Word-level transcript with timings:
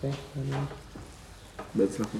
אוקיי. 0.00 0.10
בהצלחה. 1.74 2.18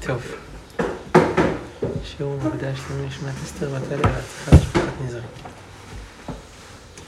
טוב. 0.00 0.22
שיעור 2.04 2.38
מוקדש 2.42 2.80
לנשמת 2.90 3.34
אסתר 3.44 3.70
בת 3.70 3.92
אלה 3.92 4.02
והצלחה 4.02 4.50
למשפחת 4.52 4.92
נזרי. 5.04 5.20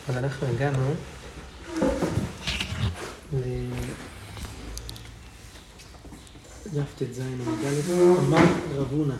אז 0.08 0.16
אנחנו 0.16 0.46
הגענו 0.46 0.94
לדף 6.73 6.93
ט"ז 6.95 7.19
עמוד 7.19 7.59
א', 7.67 7.91
אמר 8.19 8.45
רב 8.75 8.91
הונא, 8.91 9.15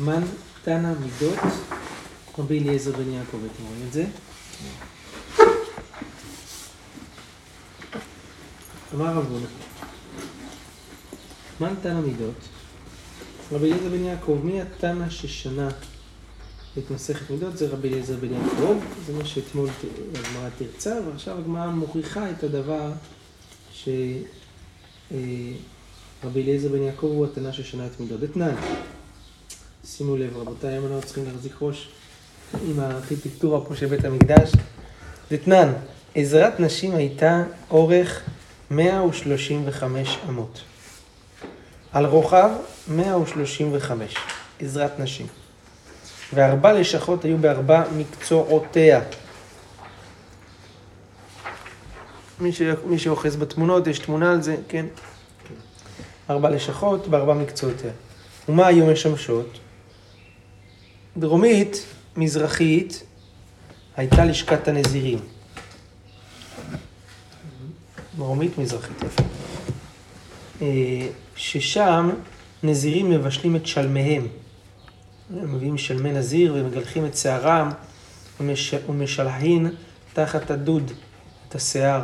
מן 0.00 0.22
תנא 0.64 0.92
מידות, 1.00 1.38
רבי 2.38 2.58
אליעזר 2.58 2.92
בן 2.92 3.10
יעקב, 3.10 3.36
אתם 3.36 3.64
רואים 3.64 3.86
את 3.88 3.92
זה? 3.92 4.06
אמר 8.94 9.14
רב 9.14 9.26
הונא, 9.30 9.46
מן 11.60 11.74
תנא 11.82 12.00
מידות, 12.00 12.48
רבי 13.52 13.72
אליעזר 13.72 13.88
בן 13.88 14.04
יעקב, 14.04 14.40
מי 14.44 14.60
התנא 14.60 15.10
ששנה 15.10 15.68
את 16.78 16.90
מסכת 16.90 17.30
מידות? 17.30 17.58
זה 17.58 17.68
רבי 17.68 17.88
אליעזר 17.88 18.16
בן 18.16 18.32
יעקב, 18.32 18.74
זה 19.06 19.12
מה 19.12 19.24
שאתמול 19.24 19.68
הגמרא 20.14 20.48
תרצה, 20.58 21.00
ועכשיו 21.06 21.38
הגמרא 21.38 21.70
מוכיחה 21.70 22.30
את 22.30 22.44
הדבר 22.44 22.92
שרבי 26.22 26.42
אליעזר 26.42 26.68
בן 26.68 26.82
יעקב 26.82 27.06
הוא 27.06 27.26
התנא 27.26 27.52
ששנה 27.52 27.86
את 27.86 28.00
מידות. 28.00 28.24
אתנן, 28.24 28.54
שימו 29.84 30.16
לב 30.16 30.36
רבותיי, 30.36 30.70
היום 30.70 30.86
אנחנו 30.86 31.02
צריכים 31.02 31.24
להחזיק 31.24 31.52
ראש 31.60 31.88
עם 32.66 32.80
הארכיטקטורה 32.80 33.60
פה 33.60 33.76
של 33.76 33.86
בית 33.86 34.04
המקדש. 34.04 34.52
דתנן, 35.30 35.72
עזרת 36.14 36.60
נשים 36.60 36.94
הייתה 36.94 37.44
אורך 37.70 38.22
135 38.70 40.18
אמות. 40.28 40.60
על 41.92 42.06
רוחב 42.06 42.50
135, 42.88 44.14
עזרת 44.60 45.00
נשים. 45.00 45.26
וארבע 46.34 46.72
לשכות 46.72 47.24
היו 47.24 47.38
בארבע 47.38 47.84
מקצועותיה. 47.96 49.00
מי. 52.40 52.50
מי 52.84 52.98
שאוחז 52.98 53.36
בתמונות, 53.36 53.86
יש 53.86 53.98
תמונה 53.98 54.32
על 54.32 54.42
זה, 54.42 54.56
כן? 54.68 54.86
ארבע 56.30 56.50
לשכות 56.50 57.08
בארבע 57.08 57.34
מקצועותיה. 57.34 57.90
ומה 58.48 58.66
היו 58.66 58.86
משמשות? 58.86 59.58
דרומית, 61.16 61.86
מזרחית, 62.16 63.02
הייתה 63.96 64.24
לשכת 64.24 64.68
הנזירים. 64.68 65.18
דרומית, 68.16 68.58
מזרחית, 68.58 68.96
יפה. 69.06 69.22
אה, 70.62 71.08
ששם 71.36 72.10
נזירים 72.62 73.10
מבשלים 73.10 73.56
את 73.56 73.66
שלמיהם. 73.66 74.26
הם 75.30 75.54
מביאים 75.54 75.78
שלמי 75.78 76.12
נזיר 76.12 76.54
ומגלחים 76.54 77.06
את 77.06 77.16
שערם 77.16 77.70
ומש... 78.40 78.74
ומשלהין 78.88 79.70
תחת 80.12 80.50
הדוד 80.50 80.92
את 81.48 81.54
השיער. 81.54 82.02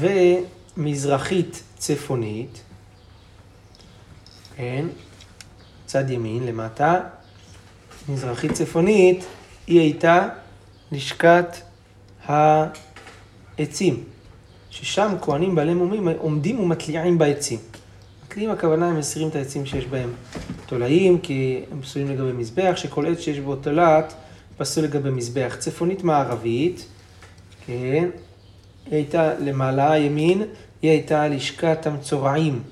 ומזרחית 0.00 1.62
צפונית, 1.76 2.62
כן, 4.56 4.86
צד 5.86 6.10
ימין 6.10 6.46
למטה, 6.46 7.00
מזרחית 8.08 8.52
צפונית 8.52 9.24
היא 9.66 9.80
הייתה 9.80 10.28
לשכת 10.92 11.56
העצים. 12.24 14.04
ששם 14.70 15.14
כהנים 15.20 15.54
בעלי 15.54 15.74
מומים 15.74 16.08
עומדים 16.08 16.60
ומתליעים 16.60 17.18
בעצים. 17.18 17.58
מתליעים 18.26 18.50
הכוונה 18.50 18.88
הם 18.88 18.98
מסירים 18.98 19.28
את 19.28 19.36
העצים 19.36 19.66
שיש 19.66 19.86
בהם 19.86 20.10
תולעים, 20.66 21.18
כי 21.18 21.64
הם 21.72 21.82
פסולים 21.82 22.10
לגבי 22.10 22.32
מזבח, 22.32 22.72
שכל 22.76 23.06
עץ 23.06 23.20
שיש 23.20 23.38
בו 23.38 23.56
תולעת 23.56 24.14
פסול 24.56 24.84
לגבי 24.84 25.10
מזבח. 25.10 25.56
צפונית 25.58 26.04
מערבית, 26.04 26.86
כן, 27.66 28.08
היא 28.86 28.94
הייתה 28.94 29.34
למעלה 29.34 29.98
ימין, 29.98 30.42
היא 30.82 30.90
הייתה 30.90 31.28
לשכת 31.28 31.86
המצורעים. 31.86 32.62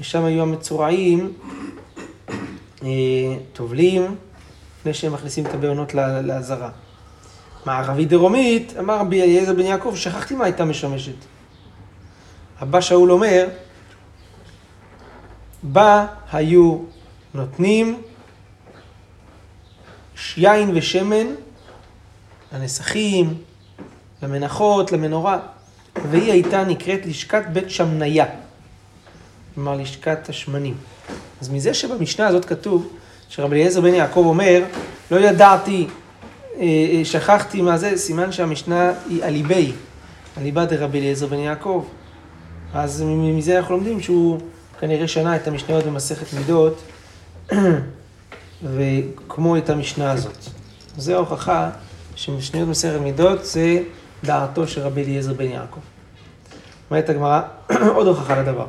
ושם 0.00 0.24
היו 0.24 0.42
המצורעים 0.42 1.32
אה, 2.82 2.88
טובלים 3.52 4.16
לפני 4.78 4.94
שהם 4.94 5.12
מכניסים 5.12 5.46
את 5.46 5.54
הבעונות 5.54 5.94
לעזרה. 5.94 6.70
מערבית 7.66 8.08
דרומית, 8.08 8.72
אמר 8.78 8.98
רבי 8.98 9.22
אליעזר 9.22 9.54
בן 9.54 9.60
יעקב, 9.60 9.94
שכחתי 9.96 10.34
מה 10.34 10.44
הייתה 10.44 10.64
משמשת. 10.64 11.14
הבא 12.60 12.80
שאול 12.80 13.12
אומר, 13.12 13.48
בה 15.62 16.06
היו 16.32 16.78
נותנים 17.34 18.02
יין 20.36 20.70
ושמן 20.74 21.26
לנסחים, 22.52 23.34
למנחות, 24.22 24.92
למנורה, 24.92 25.38
והיא 26.10 26.32
הייתה 26.32 26.64
נקראת 26.64 27.06
לשכת 27.06 27.42
בית 27.52 27.70
שמניה, 27.70 28.26
כלומר 29.54 29.76
לשכת 29.76 30.28
השמנים. 30.28 30.74
אז 31.40 31.48
מזה 31.48 31.74
שבמשנה 31.74 32.26
הזאת 32.26 32.44
כתוב, 32.44 32.88
שרבי 33.28 33.56
אליעזר 33.56 33.80
בן 33.80 33.94
יעקב 33.94 34.22
אומר, 34.26 34.62
לא 35.10 35.16
ידעתי 35.16 35.86
אה, 36.56 36.62
אה, 36.62 37.04
שכחתי 37.04 37.62
מה 37.62 37.78
זה, 37.78 37.96
סימן 37.96 38.32
שהמשנה 38.32 38.92
היא 39.08 39.22
אליבי, 39.22 39.72
אליבא 40.38 40.64
דרבי 40.64 40.98
אליעזר 40.98 41.26
בן 41.26 41.38
יעקב. 41.38 41.84
אז 42.74 43.04
מזה 43.06 43.58
אנחנו 43.58 43.74
לומדים 43.74 44.00
שהוא 44.00 44.38
כנראה 44.80 45.08
שנה 45.08 45.36
את 45.36 45.48
המשניות 45.48 45.84
במסכת 45.84 46.32
מידות, 46.32 46.82
וכמו 48.74 49.56
את 49.56 49.70
המשנה 49.70 50.12
הזאת. 50.12 50.36
זו 50.96 51.14
ההוכחה 51.14 51.70
שמשניות 52.16 52.68
במסכת 52.68 53.00
מידות 53.00 53.44
זה 53.44 53.78
דעתו 54.24 54.68
של 54.68 54.80
רבי 54.80 55.04
אליעזר 55.04 55.32
בן 55.32 55.50
יעקב. 55.50 55.80
אומרת 56.90 57.08
הגמרא, 57.08 57.40
עוד 57.96 58.06
הוכחה 58.06 58.42
לדבר. 58.42 58.66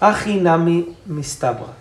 אחי 0.00 0.40
נמי 0.40 0.84
מסתברא. 1.06 1.72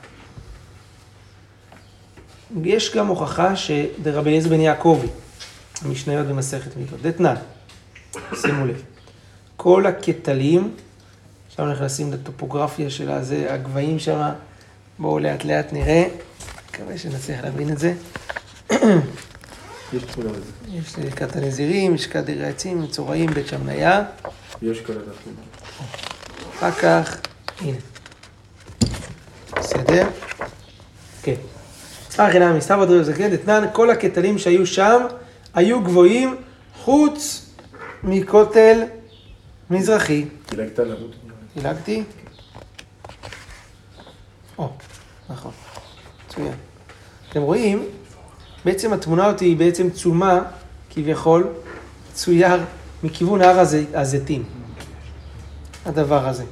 יש 2.63 2.95
גם 2.95 3.07
הוכחה 3.07 3.56
שדרבי 3.56 4.29
אליעזר 4.29 4.50
בן 4.50 4.61
יעקבי. 4.61 5.07
המשניות 5.81 6.28
במסכת 6.28 6.78
מידות. 6.78 7.01
דתנן, 7.01 7.35
שימו 8.35 8.66
לב, 8.66 8.81
כל 9.57 9.85
הקטלים, 9.85 10.75
עכשיו 11.50 11.72
נכנסים 11.72 12.13
לטופוגרפיה 12.13 12.90
של 12.90 13.11
הזה, 13.11 13.53
הגבהים 13.53 14.00
שם, 14.00 14.29
בואו 15.00 15.19
לאט 15.19 15.45
לאט 15.45 15.73
נראה, 15.73 16.07
מקווה 16.69 16.97
שנצליח 16.97 17.44
להבין 17.44 17.69
את 17.69 17.79
זה. 17.79 17.94
יש 19.93 20.03
תמונה 20.03 20.29
לזה. 20.31 20.51
יש 20.69 20.99
לשכת 20.99 21.35
הנזירים, 21.35 21.93
לשכת 21.93 22.23
דירי 22.23 22.45
עצים, 22.45 22.81
מצורעים, 22.81 23.29
בית 23.29 23.47
שמניה. 23.47 24.03
יש 24.61 24.79
כאלה 24.79 24.99
תמונה. 24.99 25.39
אחר 26.57 26.71
כך, 26.71 27.17
הנה. 27.61 27.77
בסדר? 29.59 30.07
כן. 31.23 31.35
אחי 32.17 32.39
נמי, 32.39 32.61
סתיו 32.61 32.83
הדרור 32.83 33.03
זקן, 33.03 33.29
דתנן, 33.29 33.65
כל 33.73 33.89
הקטלים 33.89 34.37
שהיו 34.37 34.67
שם, 34.67 35.01
היו 35.53 35.81
גבוהים 35.83 36.35
חוץ 36.83 37.49
מכותל 38.03 38.81
מזרחי. 39.69 40.25
דילגת 40.49 40.79
על 40.79 40.91
עמוד. 40.91 41.15
דילגתי? 41.55 42.03
או, 44.57 44.69
נכון. 45.29 45.51
מצוין. 46.28 46.53
אתם 47.29 47.41
רואים, 47.41 47.85
בעצם 48.65 48.93
התמונה 48.93 49.27
אותי 49.27 49.45
היא 49.45 49.57
בעצם 49.57 49.89
צומה, 49.89 50.39
כביכול, 50.89 51.47
צויר 52.13 52.59
מכיוון 53.03 53.41
הר 53.41 53.59
הז... 53.59 53.77
הזיתים. 53.93 54.43
הדבר 55.85 56.27
הזה. 56.27 56.43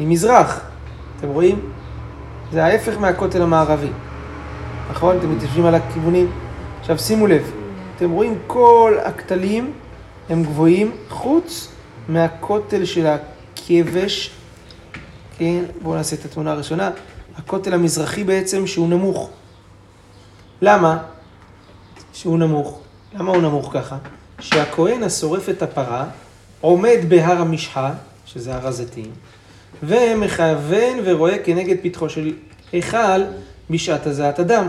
ממזרח, 0.00 0.60
אתם 1.18 1.28
רואים? 1.28 1.70
זה 2.52 2.64
ההפך 2.64 2.98
מהכותל 2.98 3.42
המערבי. 3.42 3.90
נכון? 4.90 5.16
אתם 5.18 5.36
מתיישבים 5.36 5.66
על 5.66 5.74
הכיוונים. 5.74 6.30
עכשיו 6.80 6.98
שימו 6.98 7.26
לב, 7.26 7.50
אתם 7.96 8.10
רואים 8.10 8.38
כל 8.46 8.96
הכתלים 9.04 9.72
הם 10.28 10.42
גבוהים 10.42 10.92
חוץ 11.08 11.68
מהכותל 12.08 12.84
של 12.84 13.06
הכבש, 13.06 14.30
כן, 15.38 15.64
בואו 15.82 15.94
נעשה 15.94 16.16
את 16.16 16.24
התמונה 16.24 16.52
הראשונה, 16.52 16.90
הכותל 17.36 17.74
המזרחי 17.74 18.24
בעצם 18.24 18.66
שהוא 18.66 18.88
נמוך. 18.88 19.30
למה 20.66 20.98
שהוא 22.12 22.38
נמוך? 22.38 22.80
למה 23.14 23.30
הוא 23.30 23.42
נמוך 23.42 23.70
ככה? 23.72 23.96
שהכהן 24.40 25.02
השורף 25.02 25.48
את 25.48 25.62
הפרה 25.62 26.06
עומד 26.60 26.98
בהר 27.08 27.40
המשחה, 27.40 27.92
שזה 28.26 28.54
הר 28.54 28.66
הזיתים, 28.66 29.10
ומכוון 29.82 30.98
ורואה 31.04 31.38
כנגד 31.38 31.76
פתחו 31.82 32.08
של 32.08 32.32
היכל 32.72 33.22
בשעת 33.70 34.06
הזעת 34.06 34.40
אדם. 34.40 34.68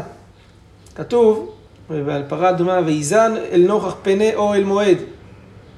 כתוב, 0.96 1.56
ועל 1.90 2.24
פרה 2.28 2.50
אדומה, 2.50 2.80
ויזן 2.86 3.34
אל 3.52 3.66
נוכח 3.68 3.96
פני 4.02 4.36
אוהל 4.36 4.64
מועד. 4.64 4.98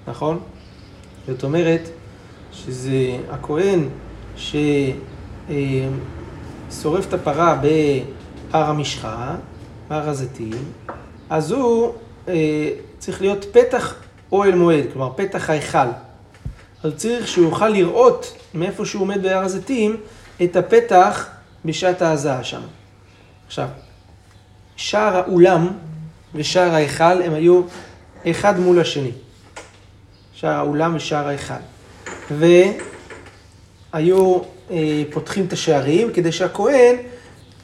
נכון? 0.08 0.40
זאת 1.28 1.44
אומרת, 1.44 1.90
שזה 2.52 3.18
הכהן 3.32 3.90
ששורף 6.70 7.08
את 7.08 7.14
הפרה 7.14 7.62
בהר 7.62 8.70
המשחה, 8.70 9.36
הר 9.90 10.10
הזיתים, 10.10 10.54
אז 11.30 11.52
הוא 11.52 11.94
אה, 12.28 12.70
צריך 13.00 13.22
להיות 13.22 13.46
פתח 13.52 13.96
אוהל 14.32 14.56
מועד, 14.56 14.86
כלומר 14.94 15.14
פתח 15.16 15.50
ההיכל. 15.50 15.88
אז 16.84 16.92
צריך 16.96 17.28
שהוא 17.28 17.46
יוכל 17.46 17.70
לראות 17.70 18.38
מאיפה 18.54 18.86
שהוא 18.86 19.02
עומד 19.02 19.24
בהר 19.24 19.44
הזיתים 19.44 19.98
את 20.44 20.56
הפתח 20.56 21.28
בשעת 21.66 22.02
ההזעה 22.02 22.44
שם. 22.44 22.62
עכשיו, 23.48 23.68
שער 24.76 25.18
האולם 25.18 25.68
ושער 26.36 26.74
ההיכל 26.74 27.22
הם 27.22 27.34
היו 27.34 27.62
אחד 28.32 28.60
מול 28.60 28.80
השני. 28.80 29.12
שער 30.34 30.54
האולם 30.54 30.96
ושער 30.96 31.28
ההיכל. 31.28 31.54
והיו 32.32 32.78
אה, 34.72 35.04
פותחים 35.12 35.46
את 35.46 35.54
השערים 35.54 36.14
כדי 36.14 36.32
שהכהן 36.32 36.96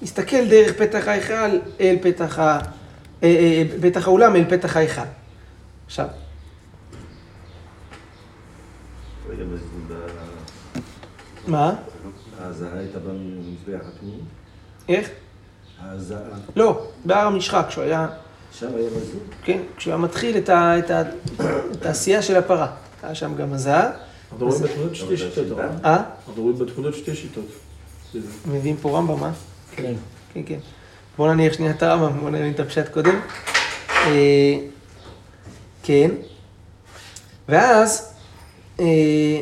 יסתכל 0.03 0.49
דרך 0.49 0.73
פתח 0.77 1.07
ההיכל 1.07 1.59
אל 1.79 1.97
פתח, 2.01 2.39
ה, 2.39 2.59
אה, 3.23 3.27
אה, 3.27 3.63
פתח 3.81 4.07
האולם 4.07 4.35
אל 4.35 4.45
פתח 4.49 4.77
ההיכל. 4.77 5.01
עכשיו, 5.85 6.07
מה? 11.47 11.75
ההזעה 12.41 12.79
הייתה 12.79 12.99
במזבח 12.99 13.87
הפנימי? 13.87 14.21
איך? 14.89 15.09
ההזעה, 15.81 16.19
לא, 16.55 16.87
בהר 17.05 17.27
המשחק, 17.27 17.65
כשהוא 17.69 17.83
היה, 17.83 18.07
שם 18.51 18.67
היה 18.75 18.89
מזור? 18.89 19.21
כן, 19.43 19.59
כשהוא 19.77 19.93
היה 19.93 20.01
מתחיל 20.01 20.37
את, 20.37 20.49
ה, 20.49 20.79
את, 20.79 20.91
ה, 20.91 21.01
את 21.71 21.85
העשייה 21.85 22.21
של 22.21 22.35
הפרה. 22.35 22.75
היה 23.03 23.15
שם 23.15 23.35
גם 23.35 23.53
הזעה. 23.53 23.91
אנחנו 24.31 24.47
רואים 24.47 24.63
בתמונות 24.63 24.95
שתי 24.95 25.17
שיטות. 25.17 25.59
אה? 25.85 26.03
אנחנו 26.27 26.43
רואים 26.43 26.59
בתמונות 26.59 26.95
שתי 26.95 27.15
שיטות. 27.15 27.45
מביאים 28.45 28.77
פה 28.77 28.97
רמב"ם, 28.97 29.23
אה? 29.23 29.31
כן. 29.75 29.93
כן, 30.33 30.41
כן. 30.45 30.59
בואו 31.17 31.33
נניח 31.33 31.53
שנייה 31.53 31.71
את 31.71 31.83
הרמב"ם, 31.83 32.19
בואו 32.19 32.29
נבין 32.29 32.51
את 32.51 32.59
הפשט 32.59 32.89
קודם. 32.93 33.19
אה, 33.89 34.55
כן. 35.83 36.11
ואז, 37.49 38.13
אה, 38.79 39.39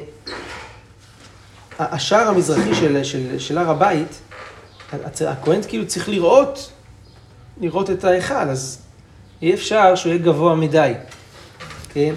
השער 1.80 2.28
המזרחי 2.28 2.76
של, 2.76 3.04
של, 3.04 3.40
של 3.40 3.58
הר 3.58 3.70
הבית, 3.70 4.22
הכהן 5.28 5.62
כאילו 5.68 5.88
צריך 5.88 6.10
לראות, 6.10 6.72
לראות 7.62 7.90
את 7.90 8.04
ההיכל, 8.04 8.34
אז 8.34 8.82
אי 9.42 9.54
אפשר 9.54 9.96
שהוא 9.96 10.14
יהיה 10.14 10.24
גבוה 10.24 10.56
מדי, 10.56 10.94
כן? 11.94 12.14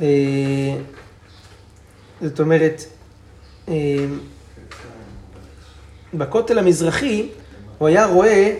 אה, 0.00 0.76
זאת 2.22 2.40
אומרת, 2.40 2.82
בכותל 6.14 6.58
המזרחי 6.58 7.28
הוא 7.78 7.88
היה 7.88 8.06
רואה 8.06 8.56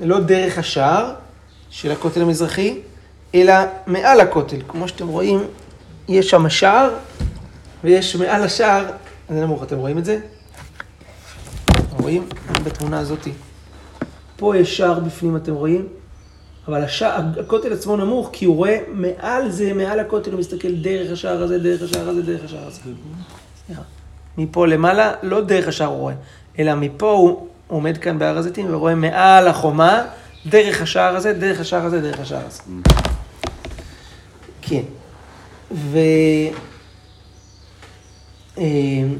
לא 0.00 0.20
דרך 0.20 0.58
השער 0.58 1.14
של 1.70 1.92
הכותל 1.92 2.22
המזרחי, 2.22 2.78
אלא 3.34 3.54
מעל 3.86 4.20
הכותל. 4.20 4.56
כמו 4.68 4.88
שאתם 4.88 5.08
רואים, 5.08 5.44
יש 6.08 6.30
שם 6.30 6.48
שער, 6.48 6.94
ויש 7.84 8.16
מעל 8.16 8.42
השער, 8.42 8.86
זה 9.28 9.40
נמוך, 9.40 9.62
אתם 9.62 9.76
רואים 9.76 9.98
את 9.98 10.04
זה? 10.04 10.18
רואים? 12.00 12.28
בתמונה 12.64 12.98
הזאתי. 12.98 13.32
פה 14.36 14.56
יש 14.56 14.76
שער 14.76 15.00
בפנים, 15.00 15.36
אתם 15.36 15.54
רואים? 15.54 15.88
אבל 16.68 16.84
השער, 16.84 17.20
הכותל 17.40 17.72
עצמו 17.72 17.96
נמוך, 17.96 18.30
כי 18.32 18.44
הוא 18.44 18.56
רואה 18.56 18.78
מעל 18.92 19.50
זה, 19.50 19.74
מעל 19.74 20.00
הכותל, 20.00 20.30
הוא 20.30 20.40
מסתכל 20.40 20.74
דרך 20.74 21.12
השער 21.12 21.42
הזה, 21.42 21.58
דרך 21.58 21.82
השער 21.82 22.08
הזה, 22.08 22.22
דרך 22.22 22.44
השער 22.44 22.66
הזה. 22.66 22.80
סליחה. 23.66 23.82
מפה 24.38 24.66
למעלה, 24.66 25.12
לא 25.22 25.40
דרך 25.40 25.68
השער 25.68 25.88
הוא 25.88 25.98
רואה, 25.98 26.14
אלא 26.58 26.74
מפה 26.74 27.10
הוא 27.10 27.46
עומד 27.66 27.98
כאן 27.98 28.18
בהר 28.18 28.38
הזיתים 28.38 28.66
ורואה 28.74 28.94
מעל 28.94 29.48
החומה, 29.48 30.02
דרך 30.46 30.82
השער 30.82 31.16
הזה, 31.16 31.32
דרך 31.32 31.60
השער 31.60 31.84
הזה, 31.84 32.00
דרך 32.00 32.20
השער 32.20 32.46
הזה. 32.46 32.62
כן. 34.62 34.82
ו... 35.72 35.98
אמ, 38.58 39.16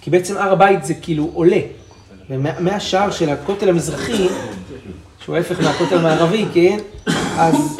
כי 0.00 0.10
בעצם 0.10 0.36
הר 0.36 0.52
הבית 0.52 0.84
זה 0.84 0.94
כאילו 0.94 1.30
עולה. 1.34 1.60
ומהשער 2.30 3.10
של 3.10 3.30
הכותל 3.30 3.68
המזרחי, 3.68 4.28
שהוא 5.20 5.36
ההפך 5.36 5.60
מהכותל 5.60 5.98
המערבי, 5.98 6.44
כן? 6.54 6.78
אז, 7.38 7.78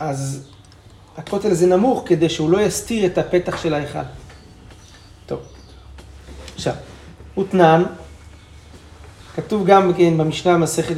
אז 0.00 0.48
הכותל 1.16 1.50
הזה 1.50 1.66
נמוך 1.66 2.02
כדי 2.06 2.28
שהוא 2.28 2.50
לא 2.50 2.60
יסתיר 2.60 3.06
את 3.06 3.18
הפתח 3.18 3.62
של 3.62 3.74
ההיכל. 3.74 3.98
עכשיו, 6.62 6.74
הותנן, 7.34 7.82
כתוב 9.36 9.66
גם 9.66 9.92
כן 9.94 10.18
במשנה 10.18 10.56
מסכת, 10.56 10.94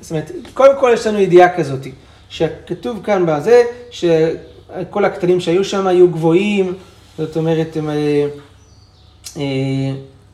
זאת 0.00 0.10
אומרת, 0.10 0.30
קודם 0.54 0.80
כל 0.80 0.90
יש 0.94 1.06
לנו 1.06 1.18
ידיעה 1.18 1.56
כזאת, 1.56 1.86
שכתוב 2.28 3.00
כאן 3.04 3.26
בזה, 3.26 3.62
שכל 3.90 5.04
הקטנים 5.04 5.40
שהיו 5.40 5.64
שם 5.64 5.86
היו 5.86 6.08
גבוהים, 6.08 6.74
זאת 7.18 7.36
אומרת, 7.36 7.76
הם, 7.76 7.90
אה, 7.90 8.26
אה, 9.36 9.42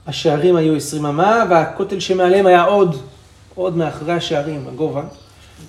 השערים 0.07 0.57
היו 0.57 0.77
20 0.77 1.07
אמה, 1.07 1.45
והכותל 1.51 2.01
שמעליהם 2.01 2.47
היה 2.47 2.63
עוד, 2.63 2.97
עוד 3.55 3.77
מאחורי 3.77 4.13
השערים, 4.13 4.65
הגובה. 4.69 5.03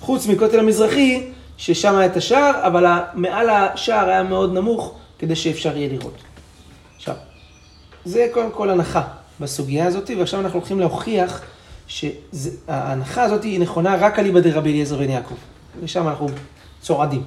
חוץ 0.00 0.26
מכותל 0.26 0.58
המזרחי, 0.58 1.26
ששם 1.56 1.96
היה 1.96 2.06
את 2.06 2.16
השער, 2.16 2.66
אבל 2.66 2.86
מעל 3.14 3.50
השער 3.50 4.08
היה 4.08 4.22
מאוד 4.22 4.54
נמוך, 4.54 4.94
כדי 5.18 5.36
שאפשר 5.36 5.76
יהיה 5.76 5.88
לראות. 5.88 6.29
זה 8.04 8.28
קודם 8.32 8.50
כל 8.50 8.70
הנחה 8.70 9.02
בסוגיה 9.40 9.86
הזאת, 9.86 10.10
ועכשיו 10.18 10.40
אנחנו 10.40 10.58
הולכים 10.58 10.80
להוכיח 10.80 11.40
שההנחה 11.86 13.22
הזאת 13.22 13.44
היא 13.44 13.60
נכונה 13.60 13.96
רק 13.96 14.18
על 14.18 14.24
איבא 14.26 14.40
דרבי 14.40 14.70
אליעזר 14.70 14.96
בן 14.98 15.10
יעקב. 15.10 15.34
ושם 15.82 16.08
אנחנו 16.08 16.26
צועדים. 16.82 17.22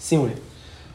שימו 0.00 0.26
לב. 0.26 0.32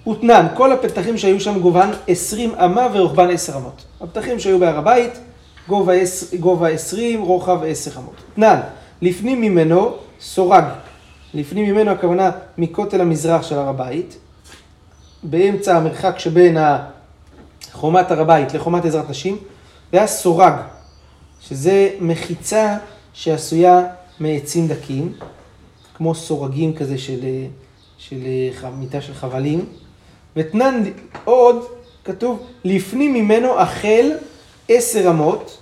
ותנן, 0.10 0.48
כל 0.54 0.72
הפתחים 0.72 1.18
שהיו 1.18 1.40
שם 1.40 1.60
גובהן 1.60 1.90
20 2.08 2.52
אמה 2.56 2.88
ורוחבן 2.94 3.30
10 3.30 3.58
אמות. 3.58 3.86
הפתחים 4.02 4.40
שהיו 4.40 4.60
בהר 4.60 4.78
הבית, 4.78 5.20
גובה, 5.68 5.94
עש- 5.94 6.34
גובה 6.40 6.68
20, 6.68 7.22
רוחב 7.22 7.60
10 7.68 8.00
אמות. 8.00 8.14
תנן, 8.36 8.60
לפנים 9.02 9.42
ממנו 9.42 9.96
סורג. 10.22 10.64
לפנים 11.34 11.74
ממנו 11.76 11.92
הכוונה 11.92 12.32
מכותל 12.58 13.02
המזרח 13.02 13.44
של 13.44 13.56
הר 13.58 13.70
הבית, 13.70 14.18
באמצע 15.24 15.78
המרחק 15.78 16.20
שבין 16.20 16.58
ה- 16.58 16.86
חומת 17.74 18.12
הר 18.12 18.22
הבית 18.22 18.54
לחומת 18.54 18.86
עזרת 18.86 19.10
נשים, 19.10 19.38
זה 19.92 19.98
היה 19.98 20.08
סורג, 20.08 20.54
שזה 21.42 21.90
מחיצה 22.00 22.78
שעשויה 23.14 23.82
מעצים 24.20 24.68
דקים, 24.68 25.14
כמו 25.94 26.16
סורגים 26.16 26.74
כזה 26.76 26.98
של, 26.98 27.20
אה, 27.24 27.46
של 27.98 28.16
אה, 28.26 28.50
ח- 28.62 28.66
מיטה 28.80 29.02
של 29.02 29.14
חבלים, 29.14 29.66
ותנן 30.36 30.84
עוד, 31.26 31.66
כתוב, 32.04 32.40
לפנים 32.64 33.14
ממנו 33.14 33.60
החל 33.60 34.12
עשר 34.70 35.10
אמות, 35.10 35.58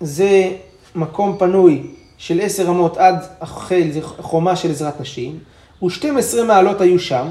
זה 0.00 0.50
מקום 0.94 1.36
פנוי 1.38 1.86
של 2.18 2.40
עשר 2.42 2.68
אמות 2.68 2.96
עד 2.96 3.24
החל, 3.40 3.88
זה 3.90 4.02
חומה 4.02 4.56
של 4.56 4.70
עזרת 4.70 5.00
נשים, 5.00 5.38
ו-12 5.82 6.42
מעלות 6.46 6.80
היו 6.80 6.98
שם, 6.98 7.30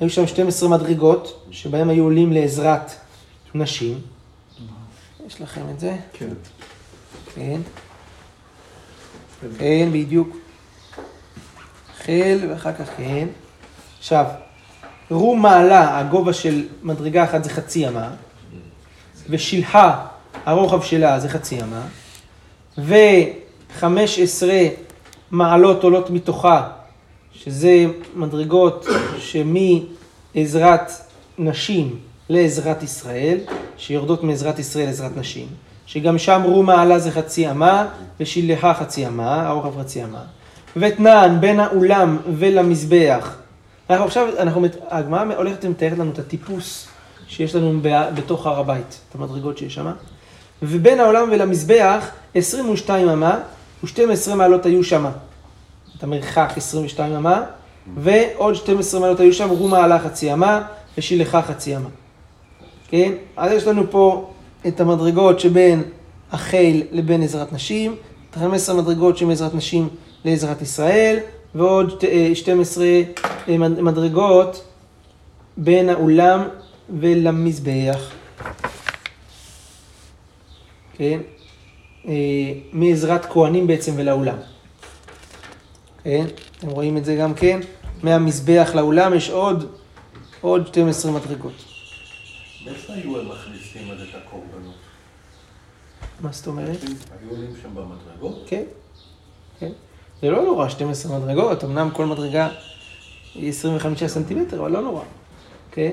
היו 0.00 0.10
שם 0.10 0.26
12 0.26 0.68
מדרגות, 0.68 1.46
שבהם 1.50 1.88
היו 1.88 2.04
עולים 2.04 2.32
לעזרת 2.32 2.92
נשים. 3.54 4.00
יש 5.26 5.40
לכם 5.40 5.62
את 5.70 5.80
זה? 5.80 5.96
כן. 6.12 6.28
כן. 7.34 7.60
כן, 9.58 9.88
בדיוק. 9.92 10.36
חל, 12.04 12.38
ואחר 12.50 12.72
כך 12.72 12.90
כן. 12.96 13.28
עכשיו, 13.98 14.24
רום 15.10 15.42
מעלה, 15.42 15.98
הגובה 15.98 16.32
של 16.32 16.68
מדרגה 16.82 17.24
אחת 17.24 17.44
זה 17.44 17.50
חצי 17.50 17.88
אמה, 17.88 18.10
ושלחה, 19.28 20.06
הרוחב 20.46 20.82
שלה 20.82 21.20
זה 21.20 21.28
חצי 21.28 21.58
אמה, 21.62 21.82
וחמש 22.78 24.18
עשרה 24.18 24.62
מעלות 25.30 25.84
עולות 25.84 26.10
מתוכה, 26.10 26.68
שזה 27.34 27.86
מדרגות 28.14 28.86
שמעזרת 29.18 30.92
נשים 31.38 31.98
לעזרת 32.28 32.82
ישראל, 32.82 33.38
שיורדות 33.76 34.22
מעזרת 34.22 34.58
ישראל 34.58 34.86
לעזרת 34.86 35.16
נשים, 35.16 35.46
שגם 35.86 36.18
שם 36.18 36.42
רום 36.44 36.66
מעלה 36.66 36.98
זה 36.98 37.10
חצי 37.10 37.50
אמה, 37.50 37.86
ושלחה 38.20 38.74
חצי 38.74 39.06
אמה, 39.06 39.48
הרוחב 39.48 39.80
חצי 39.80 40.04
אמה. 40.04 40.22
ותנן 40.76 41.36
בין 41.40 41.60
האולם 41.60 42.16
ולמזבח, 42.38 43.36
אנחנו 43.90 44.04
עכשיו, 44.04 44.28
אנחנו, 44.38 44.66
הגמרא 44.88 45.24
הולכת 45.36 45.64
ומתארת 45.64 45.98
לנו 45.98 46.10
את 46.10 46.18
הטיפוס 46.18 46.88
שיש 47.28 47.54
לנו 47.54 47.80
בתוך 48.14 48.46
הר 48.46 48.58
הבית, 48.60 49.00
את 49.08 49.14
המדרגות 49.14 49.58
שיש 49.58 49.74
שם. 49.74 49.90
ובין 50.62 51.00
העולם 51.00 51.28
ולמזבח 51.32 52.06
22 52.34 53.08
אמה 53.08 53.38
ו-12 53.84 54.34
מעלות 54.34 54.66
היו 54.66 54.84
שם. 54.84 55.06
את 56.00 56.04
המרחק 56.04 56.52
22 56.56 57.12
אמה, 57.12 57.42
ועוד 57.96 58.54
12 58.54 59.00
מעלות 59.00 59.20
היו 59.20 59.32
שם, 59.32 59.48
הוא 59.48 59.68
מעלה 59.70 59.98
חצי 59.98 60.32
אמה 60.32 60.62
ושילחה 60.98 61.42
חצי 61.42 61.76
אמה. 61.76 61.88
כן? 62.88 63.12
אז 63.36 63.52
יש 63.52 63.66
לנו 63.66 63.90
פה 63.90 64.30
את 64.68 64.80
המדרגות 64.80 65.40
שבין 65.40 65.82
החיל 66.32 66.82
לבין 66.92 67.22
עזרת 67.22 67.52
נשים, 67.52 67.94
את 68.30 68.34
15 68.36 68.74
מדרגות 68.82 69.16
שמעזרת 69.16 69.54
נשים 69.54 69.88
לעזרת 70.24 70.62
ישראל, 70.62 71.18
ועוד 71.54 72.04
אה, 72.08 72.30
12 72.34 72.84
אה, 73.48 73.58
מד- 73.58 73.80
מדרגות 73.80 74.64
בין 75.56 75.88
האולם 75.88 76.48
ולמזבח. 77.00 78.10
כן? 80.98 81.20
אה, 82.08 82.12
מעזרת 82.72 83.24
כהנים 83.26 83.66
בעצם 83.66 83.92
ולאולם. 83.96 84.36
כן? 86.04 86.26
אתם 86.58 86.68
רואים 86.68 86.96
את 86.96 87.04
זה 87.04 87.16
גם 87.16 87.34
כן? 87.34 87.60
מהמזבח 88.02 88.70
לאולם 88.74 89.14
יש 89.14 89.30
עוד, 89.30 89.66
עוד 90.40 90.66
12 90.66 91.12
מדרגות. 91.12 91.52
מאיפה 92.66 92.92
היו 92.92 93.20
הם 93.20 93.28
מכניסים 93.28 93.90
אז 93.90 93.98
את 94.00 94.14
הקורבנות? 94.14 94.74
מה 96.20 96.32
זאת 96.32 96.46
אומרת? 96.46 96.78
היו 96.82 97.30
עולים 97.30 97.50
שם 97.62 97.68
במדרגות? 97.74 98.44
כן, 98.46 98.62
כן. 99.58 99.70
זה 100.22 100.30
לא 100.30 100.42
נורא, 100.44 100.68
12 100.68 101.18
מדרגות, 101.18 101.64
אמנם 101.64 101.90
כל 101.92 102.06
מדרגה 102.06 102.48
היא 103.34 103.48
25 103.48 104.04
סנטימטר, 104.04 104.60
אבל 104.60 104.70
לא 104.70 104.80
נורא. 104.82 105.02
כן? 105.72 105.92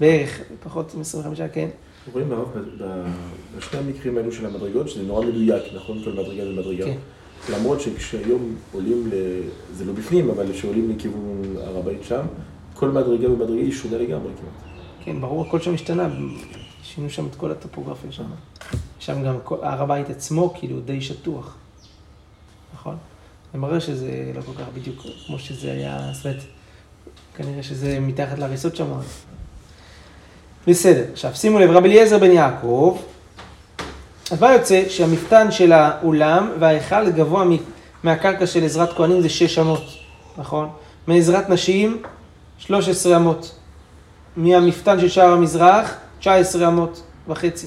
בערך, 0.00 0.40
פחות 0.62 0.94
מ-25, 0.94 1.40
כן. 1.52 1.68
רואים 2.12 2.32
הרב, 2.32 2.48
ב- 2.58 2.82
ב- 2.84 3.06
בשני 3.56 3.78
המקרים 3.80 4.16
האלו 4.16 4.32
של 4.32 4.46
המדרגות, 4.46 4.88
שזה 4.88 5.02
נורא 5.02 5.24
מדויק, 5.26 5.62
נכון? 5.74 6.04
כל 6.04 6.10
מדרגה 6.12 6.44
זה 6.44 6.50
מדרגה. 6.50 6.84
כן. 6.84 6.96
למרות 7.52 7.80
שכשהיום 7.80 8.54
עולים, 8.72 9.10
ל... 9.12 9.40
זה 9.72 9.84
לא 9.84 9.92
בפנים, 9.92 10.30
אבל 10.30 10.52
כשעולים 10.52 10.90
לכיוון 10.90 11.42
הר 11.56 11.78
הבית 11.78 12.04
שם, 12.04 12.22
כל 12.74 12.88
מדרגה 12.88 13.30
ומדרגה 13.30 13.60
היא 13.60 13.72
שונה 13.72 13.98
לגמרי 13.98 14.30
כמעט. 14.40 14.74
כן, 15.04 15.20
ברור, 15.20 15.46
הכל 15.46 15.60
שם 15.60 15.74
השתנה, 15.74 16.08
שינו 16.82 17.10
שם 17.10 17.26
את 17.26 17.34
כל 17.34 17.50
הטופוגרפיה 17.50 18.12
שם. 18.12 18.24
שם 18.98 19.22
גם 19.22 19.36
הר 19.62 19.82
הבית 19.82 20.10
עצמו 20.10 20.54
כאילו 20.54 20.80
די 20.80 21.00
שטוח, 21.00 21.56
נכון? 22.74 22.96
זה 23.52 23.58
מראה 23.58 23.80
שזה 23.80 24.32
לא 24.34 24.40
כל 24.40 24.52
כך 24.52 24.66
בדיוק 24.74 25.06
כמו 25.26 25.38
שזה 25.38 25.72
היה, 25.72 26.10
זאת 26.12 26.26
אומרת, 26.26 26.42
כנראה 27.36 27.62
שזה 27.62 28.00
מתחת 28.00 28.38
להריסות 28.38 28.76
שם. 28.76 28.86
בסדר, 30.66 31.04
עכשיו 31.12 31.34
שימו 31.34 31.58
לב, 31.58 31.70
רבי 31.70 31.88
אליעזר 31.88 32.18
בן 32.18 32.30
יעקב, 32.30 32.98
אז 34.30 34.40
מה 34.40 34.52
יוצא? 34.52 34.84
שהמפתן 34.88 35.50
של 35.50 35.72
האולם 35.72 36.50
וההיכל 36.58 37.10
גבוה 37.10 37.44
מהקרקע 38.02 38.46
של 38.46 38.64
עזרת 38.64 38.92
כהנים 38.92 39.20
זה 39.20 39.28
שש 39.28 39.58
אמות, 39.58 39.84
נכון? 40.38 40.68
מעזרת 41.06 41.50
נשים, 41.50 42.02
13 42.58 43.16
אמות. 43.16 43.58
מהמפתן 44.36 45.00
של 45.00 45.08
שער 45.08 45.32
המזרח, 45.32 45.94
19 46.20 46.68
אמות 46.68 47.02
וחצי. 47.28 47.66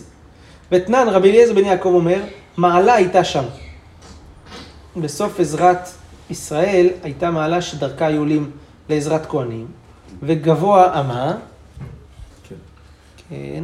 ותנן 0.72 1.08
רבי 1.08 1.30
אליעזר 1.30 1.54
בן 1.54 1.66
יעקב 1.66 1.90
אומר, 1.94 2.22
מעלה 2.58 2.94
הייתה 2.94 3.24
שם. 3.24 3.44
בסוף 4.98 5.40
עזרת 5.40 5.90
ישראל 6.30 6.90
הייתה 7.04 7.32
מעלה 7.32 7.62
שדרכה 7.62 8.06
היו 8.06 8.20
עולים 8.20 8.52
לעזרת 8.90 9.26
כהנים, 9.26 9.68
וגבוה 10.24 11.00
אמה, 11.00 11.34
כן. 12.50 12.56
כן, 13.30 13.64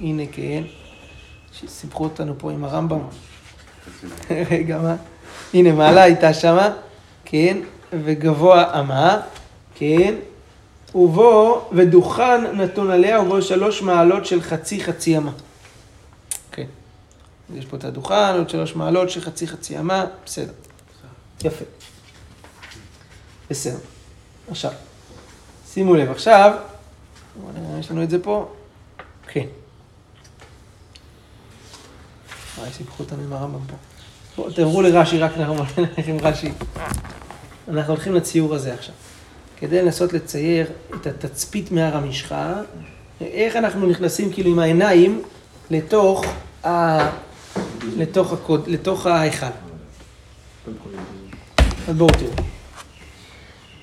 הנה 0.00 0.22
כן, 0.32 0.62
שסיפחו 1.60 2.04
אותנו 2.04 2.34
פה 2.38 2.50
עם 2.50 2.64
הרמב"ם. 2.64 2.98
רגע, 4.50 4.78
מה? 4.78 4.96
הנה, 5.54 5.72
מעלה 5.72 6.02
הייתה 6.02 6.34
שמה, 6.34 6.70
כן, 7.24 7.58
וגבוה 7.92 8.80
אמה, 8.80 9.20
כן, 9.74 10.14
ובו, 10.94 11.68
ודוכן 11.72 12.56
נתון 12.56 12.90
עליה, 12.90 13.20
ובו 13.20 13.42
שלוש 13.42 13.82
מעלות 13.82 14.26
של 14.26 14.42
חצי 14.42 14.84
חצי 14.84 15.16
אמה. 15.16 15.32
כן. 16.52 16.66
יש 17.54 17.64
פה 17.64 17.76
את 17.76 17.84
הדוכן, 17.84 18.34
עוד 18.38 18.50
שלוש 18.50 18.76
מעלות 18.76 19.10
של 19.10 19.20
חצי 19.20 19.46
חצי 19.46 19.78
אמה, 19.78 20.04
בסדר. 20.24 20.52
יפה. 21.44 21.64
בסדר. 23.50 23.78
עכשיו, 24.50 24.72
שימו 25.72 25.94
לב, 25.94 26.10
עכשיו, 26.10 26.52
יש 27.78 27.90
לנו 27.90 28.02
את 28.02 28.10
זה 28.10 28.22
פה. 28.22 28.48
כן. 29.28 29.46
וואי, 32.58 32.70
סיפחו 32.70 33.02
אותנו 33.02 33.22
עם 33.22 33.32
הרמב"ם 33.32 33.58
פה. 33.66 33.76
בואו, 34.36 34.50
תעברו 34.50 34.82
לרש"י, 34.82 35.18
רק 35.18 35.32
נלך 35.38 35.78
עם 36.08 36.16
רש"י. 36.22 36.52
אנחנו 37.68 37.92
הולכים 37.92 38.14
לציור 38.14 38.54
הזה 38.54 38.74
עכשיו. 38.74 38.94
כדי 39.58 39.82
לנסות 39.82 40.12
לצייר 40.12 40.66
את 40.94 41.06
התצפית 41.06 41.72
מהר 41.72 41.96
המשחה, 41.96 42.54
איך 43.20 43.56
אנחנו 43.56 43.86
נכנסים 43.86 44.32
כאילו 44.32 44.50
עם 44.50 44.58
העיניים 44.58 45.22
לתוך, 45.70 46.24
ה... 46.64 46.98
לתוך, 47.96 48.32
הקוד... 48.32 48.68
לתוך 48.68 49.06
ההיכל. 49.06 49.46
אז 51.88 51.96
בואו 51.96 52.10
תראו. 52.10 52.46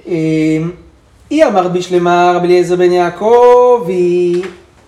אמ, 0.07 0.71
היא 1.29 1.45
אמרת 1.45 1.71
בשלמה 1.71 2.31
רבי 2.35 2.47
אליעזר 2.47 2.75
בן 2.75 2.91
יעקב, 2.91 3.85
היא 3.87 4.43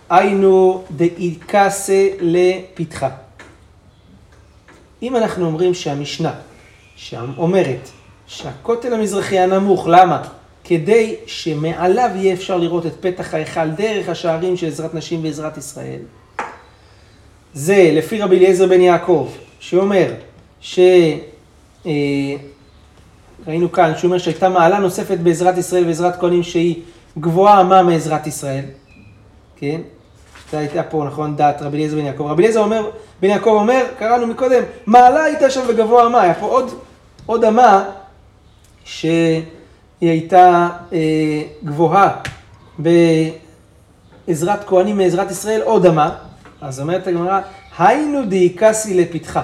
היינו 0.10 0.84
דאיקסה 0.92 2.08
לפתחה. 2.22 3.25
אם 5.06 5.16
אנחנו 5.16 5.46
אומרים 5.46 5.74
שהמשנה 5.74 6.34
שם 6.96 7.32
אומרת 7.38 7.90
שהכותל 8.28 8.94
המזרחי 8.94 9.40
הנמוך, 9.40 9.88
למה? 9.88 10.22
כדי 10.64 11.16
שמעליו 11.26 12.10
יהיה 12.16 12.34
אפשר 12.34 12.58
לראות 12.58 12.86
את 12.86 12.94
פתח 13.00 13.34
ההיכל 13.34 13.70
דרך 13.70 14.10
השערים 14.10 14.58
של 14.58 14.68
עזרת 14.68 14.94
נשים 14.94 15.24
ועזרת 15.24 15.58
ישראל. 15.58 16.00
זה 17.54 17.90
לפי 17.94 18.22
רבי 18.22 18.38
אליעזר 18.38 18.68
בן 18.68 18.82
יעקב, 18.82 19.30
שאומר 19.60 20.14
ש... 20.62 20.80
אה, 21.86 21.92
ראינו 23.48 23.72
כאן, 23.72 23.94
שהוא 23.98 24.10
אומר 24.10 24.18
שהייתה 24.18 24.50
מעלה 24.50 24.80
נוספת 24.80 25.18
בעזרת 25.18 25.58
ישראל 25.58 25.86
ועזרת 25.86 26.20
כהנים 26.20 26.44
שהיא 26.44 26.82
גבוהה 27.18 27.64
מה 27.64 27.84
מעזרת 27.84 28.28
ישראל, 28.28 28.66
כן? 29.56 29.82
זה 30.52 30.58
הייתה 30.58 30.84
פה, 30.84 31.04
נכון, 31.08 31.36
דעת 31.36 31.62
רבי 31.62 31.78
אליעזר 31.78 31.96
בן 31.96 32.06
יעקב. 32.06 32.24
רבי 32.24 32.44
אליעזר 32.44 32.60
אומר, 32.60 32.90
בן 33.22 33.30
יעקב 33.30 33.50
אומר, 33.50 33.86
קראנו 34.00 34.28
מקודם, 34.28 34.64
מעלה 34.86 35.24
הייתה 35.24 35.50
שם 35.50 35.62
וגבוה 35.68 36.06
אמה, 36.06 36.22
היה 36.22 36.34
פה 36.34 36.46
עוד, 36.46 36.74
עוד 37.26 37.44
אמה 37.44 37.84
שהיא 38.86 39.44
הייתה 40.02 40.70
אה, 40.94 41.42
גבוהה 41.64 42.16
בעזרת 42.80 44.64
כהנים 44.68 44.98
מעזרת 44.98 45.32
ישראל, 45.32 45.62
עוד 45.62 45.86
אמה. 45.86 46.16
אז 46.62 46.80
אומרת 46.80 47.08
הגמרא, 47.08 47.40
היינו 47.78 48.26
דאיקסי 48.26 48.94
לפתחה. 48.94 49.42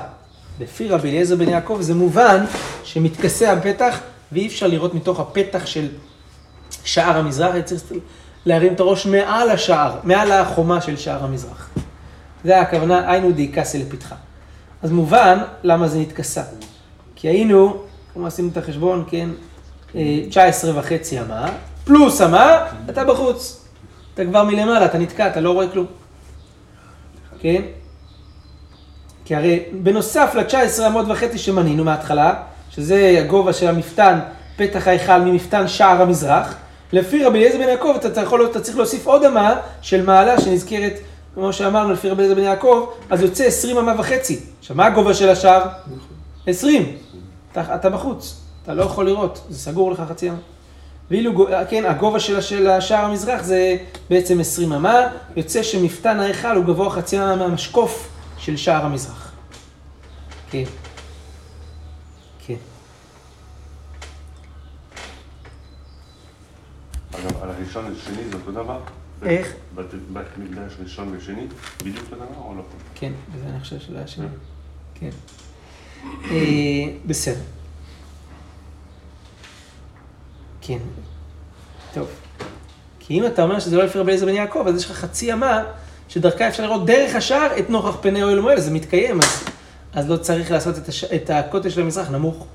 לפי 0.59 0.87
רבי 0.87 1.09
אליעזר 1.09 1.35
בן 1.35 1.49
יעקב 1.49 1.77
זה 1.79 1.95
מובן 1.95 2.45
שמתכסה 2.83 3.51
הפתח 3.51 3.99
ואי 4.31 4.47
אפשר 4.47 4.67
לראות 4.67 4.93
מתוך 4.93 5.19
הפתח 5.19 5.65
של 5.65 5.87
שער 6.83 7.17
המזרח, 7.17 7.55
צריך 7.65 7.83
להרים 8.45 8.73
את 8.73 8.79
הראש 8.79 9.05
מעל 9.05 9.49
השער, 9.49 9.95
מעל 10.03 10.31
החומה 10.31 10.81
של 10.81 10.97
שער 10.97 11.23
המזרח. 11.23 11.69
זה 12.43 12.61
הכוונה, 12.61 13.11
היינו 13.11 13.31
דאיקסי 13.31 13.79
לפתחה. 13.79 14.15
אז 14.81 14.91
מובן 14.91 15.37
למה 15.63 15.87
זה 15.87 15.99
נתכסה. 15.99 16.43
כי 17.15 17.27
היינו, 17.27 17.83
כמו 18.13 18.27
עשינו 18.27 18.49
את 18.51 18.57
החשבון, 18.57 19.03
כן, 19.07 19.29
אה, 19.95 20.19
19 20.29 20.79
וחצי 20.79 21.21
אמה, 21.21 21.49
פלוס 21.83 22.21
אמה, 22.21 22.65
אתה 22.89 23.03
בחוץ. 23.05 23.65
אתה 24.13 24.25
כבר 24.25 24.43
מלמעלה, 24.43 24.85
אתה 24.85 24.97
נתקע, 24.97 25.27
אתה 25.27 25.41
לא 25.41 25.51
רואה 25.51 25.67
כלום. 25.67 25.85
כן? 27.39 27.61
כי 29.25 29.35
הרי 29.35 29.63
בנוסף 29.71 30.35
ל-19 30.35 30.87
אמות 30.87 31.05
וחצי 31.09 31.37
שמנינו 31.37 31.83
מההתחלה, 31.83 32.33
שזה 32.69 33.15
הגובה 33.19 33.53
של 33.53 33.67
המפתן, 33.67 34.19
פתח 34.55 34.87
ההיכל 34.87 35.17
ממפתן 35.17 35.67
שער 35.67 36.01
המזרח, 36.01 36.55
לפי 36.93 37.23
רבי 37.23 37.37
אליעזר 37.37 37.57
בן 37.57 37.69
יעקב 37.69 37.93
אתה, 37.99 38.07
אתה 38.51 38.59
צריך 38.61 38.77
להוסיף 38.77 39.07
עוד 39.07 39.23
אמה 39.23 39.55
של 39.81 40.05
מעלה 40.05 40.41
שנזכרת, 40.41 40.93
כמו 41.33 41.53
שאמרנו, 41.53 41.93
לפי 41.93 42.09
רבי 42.09 42.35
בן 42.35 42.43
יעקב, 42.43 42.89
אז 43.09 43.21
יוצא 43.21 43.43
20 43.43 43.77
אמה 43.77 43.93
וחצי. 43.99 44.39
עכשיו, 44.59 44.75
מה 44.75 44.85
הגובה 44.85 45.13
של 45.13 45.29
השער? 45.29 45.67
20. 46.47 46.97
אתה, 47.51 47.75
אתה 47.75 47.89
בחוץ, 47.89 48.41
אתה 48.63 48.73
לא 48.73 48.83
יכול 48.83 49.05
לראות, 49.05 49.41
זה 49.49 49.59
סגור 49.59 49.91
לך 49.91 50.03
חצי 50.09 50.29
אמה. 50.29 50.37
ואילו, 51.11 51.47
כן, 51.69 51.85
הגובה 51.85 52.19
של, 52.19 52.69
השער 52.69 53.05
המזרח 53.05 53.43
זה 53.43 53.77
בעצם 54.09 54.39
20 54.39 54.73
אמה, 54.73 55.07
יוצא 55.35 55.63
שמפתן 55.63 56.19
ההיכל 56.19 56.55
הוא 56.55 56.65
גבוה 56.65 56.89
חצי 56.89 57.19
אמה 57.19 57.35
מהמשקוף 57.35 58.09
של 58.37 58.57
שער 58.57 58.85
המזרח. 58.85 59.31
כן. 60.49 60.63
כן. 62.47 62.55
ראשון 67.71 67.91
לשני 67.91 68.29
זה 68.29 68.35
אותו 68.35 68.51
דבר? 68.51 68.79
איך? 69.25 69.53
בית 70.13 70.27
מקדש 70.37 70.73
ראשון 70.83 71.15
ושני, 71.17 71.47
בדיוק 71.79 71.97
אותו 71.97 72.15
דבר 72.15 72.41
או 72.45 72.55
לא? 72.55 72.63
כן, 72.95 73.11
וזה 73.33 73.45
אני 73.49 73.59
חושב 73.59 73.79
שלא 73.79 73.97
היה 73.97 74.07
שני. 74.07 74.25
כן. 74.95 75.09
אה, 76.31 76.93
בסדר. 77.05 77.41
כן. 80.61 80.77
טוב. 81.93 82.07
כי 82.99 83.19
אם 83.19 83.25
אתה 83.25 83.43
אומר 83.43 83.59
שזה 83.59 83.77
לא 83.77 83.83
לפי 83.83 83.99
רבי 83.99 84.07
אליעזר 84.07 84.25
בן 84.25 84.33
יעקב, 84.33 84.65
אז 84.67 84.75
יש 84.75 84.85
לך 84.85 84.91
חצי 84.91 85.33
אמה 85.33 85.63
שדרכה 86.07 86.47
אפשר 86.47 86.63
לראות 86.63 86.85
דרך 86.85 87.15
השער 87.15 87.59
את 87.59 87.69
נוכח 87.69 87.97
פני 88.01 88.23
אוהל 88.23 88.39
מועל, 88.39 88.59
זה 88.59 88.71
מתקיים, 88.71 89.19
אז, 89.19 89.43
אז 89.93 90.09
לא 90.09 90.17
צריך 90.17 90.51
לעשות 90.51 90.77
את, 90.77 90.87
הש... 90.87 91.03
את 91.03 91.29
הכותל 91.29 91.69
של 91.69 91.81
המזרח 91.81 92.09
נמוך 92.09 92.45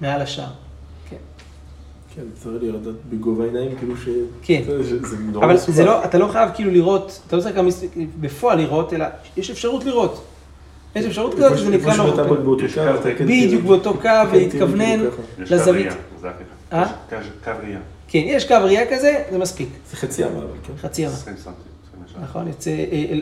מעל 0.00 0.22
השער. 0.22 0.65
כן. 2.16 2.22
כן, 2.22 2.50
צריך 2.50 2.62
לראות 2.62 2.82
בגובה 3.10 3.44
העיניים, 3.44 3.76
כאילו 3.78 3.96
ש... 3.96 4.08
כן. 4.42 4.62
זה- 4.66 4.82
זה- 4.82 5.06
זה 5.08 5.16
נורא 5.18 5.44
אבל. 5.46 5.56
זה 5.56 5.84
לא, 5.84 6.04
אתה 6.04 6.18
לא 6.18 6.28
חייב 6.32 6.50
כאילו 6.54 6.70
לראות, 6.70 7.20
אתה 7.26 7.36
לא 7.36 7.42
צריך 7.42 7.56
גם 7.56 7.68
בפועל 8.20 8.58
לראות, 8.58 8.92
אלא 8.92 9.04
יש 9.36 9.50
אפשרות 9.50 9.84
לראות. 9.84 10.24
יש 10.96 11.04
אפשרות 11.06 11.34
כזאת, 11.34 11.58
ש- 11.58 11.62
נקרא 11.62 11.96
קו, 11.96 12.14
אתה 13.00 13.14
כן 13.18 13.24
בדיוק 13.26 13.50
תראה. 13.62 13.76
באותו 13.76 13.94
קו, 13.94 14.00
כן, 14.02 14.36
להתכוונן. 14.36 14.98
בדיוק 14.98 15.14
ככה. 15.14 15.42
יש 15.42 15.48
קו 15.48 15.54
לזווית. 15.54 15.86
ראייה, 15.86 16.00
זה 16.20 16.28
הקטע. 16.30 16.76
אה? 16.76 16.82
יש 17.20 17.26
קו- 17.26 17.44
קו 17.44 17.50
ראייה, 17.62 17.78
כן, 18.08 18.22
יש 18.24 18.48
קו 18.48 18.54
ראייה 18.62 18.96
כזה, 18.96 19.22
זה 19.30 19.38
מספיק. 19.38 19.68
זה 19.90 19.96
חצי 19.96 20.24
אמה, 20.24 20.32
אבל 20.38 20.46
כן. 20.66 20.72
חצי 20.80 21.06
אמה. 21.06 21.14
20 21.14 21.36
סנטי, 21.36 21.48
20 21.88 22.02
ישר. 22.08 22.18
נכון, 22.22 22.48
יוצא, 22.48 22.70
אה, 22.70 22.76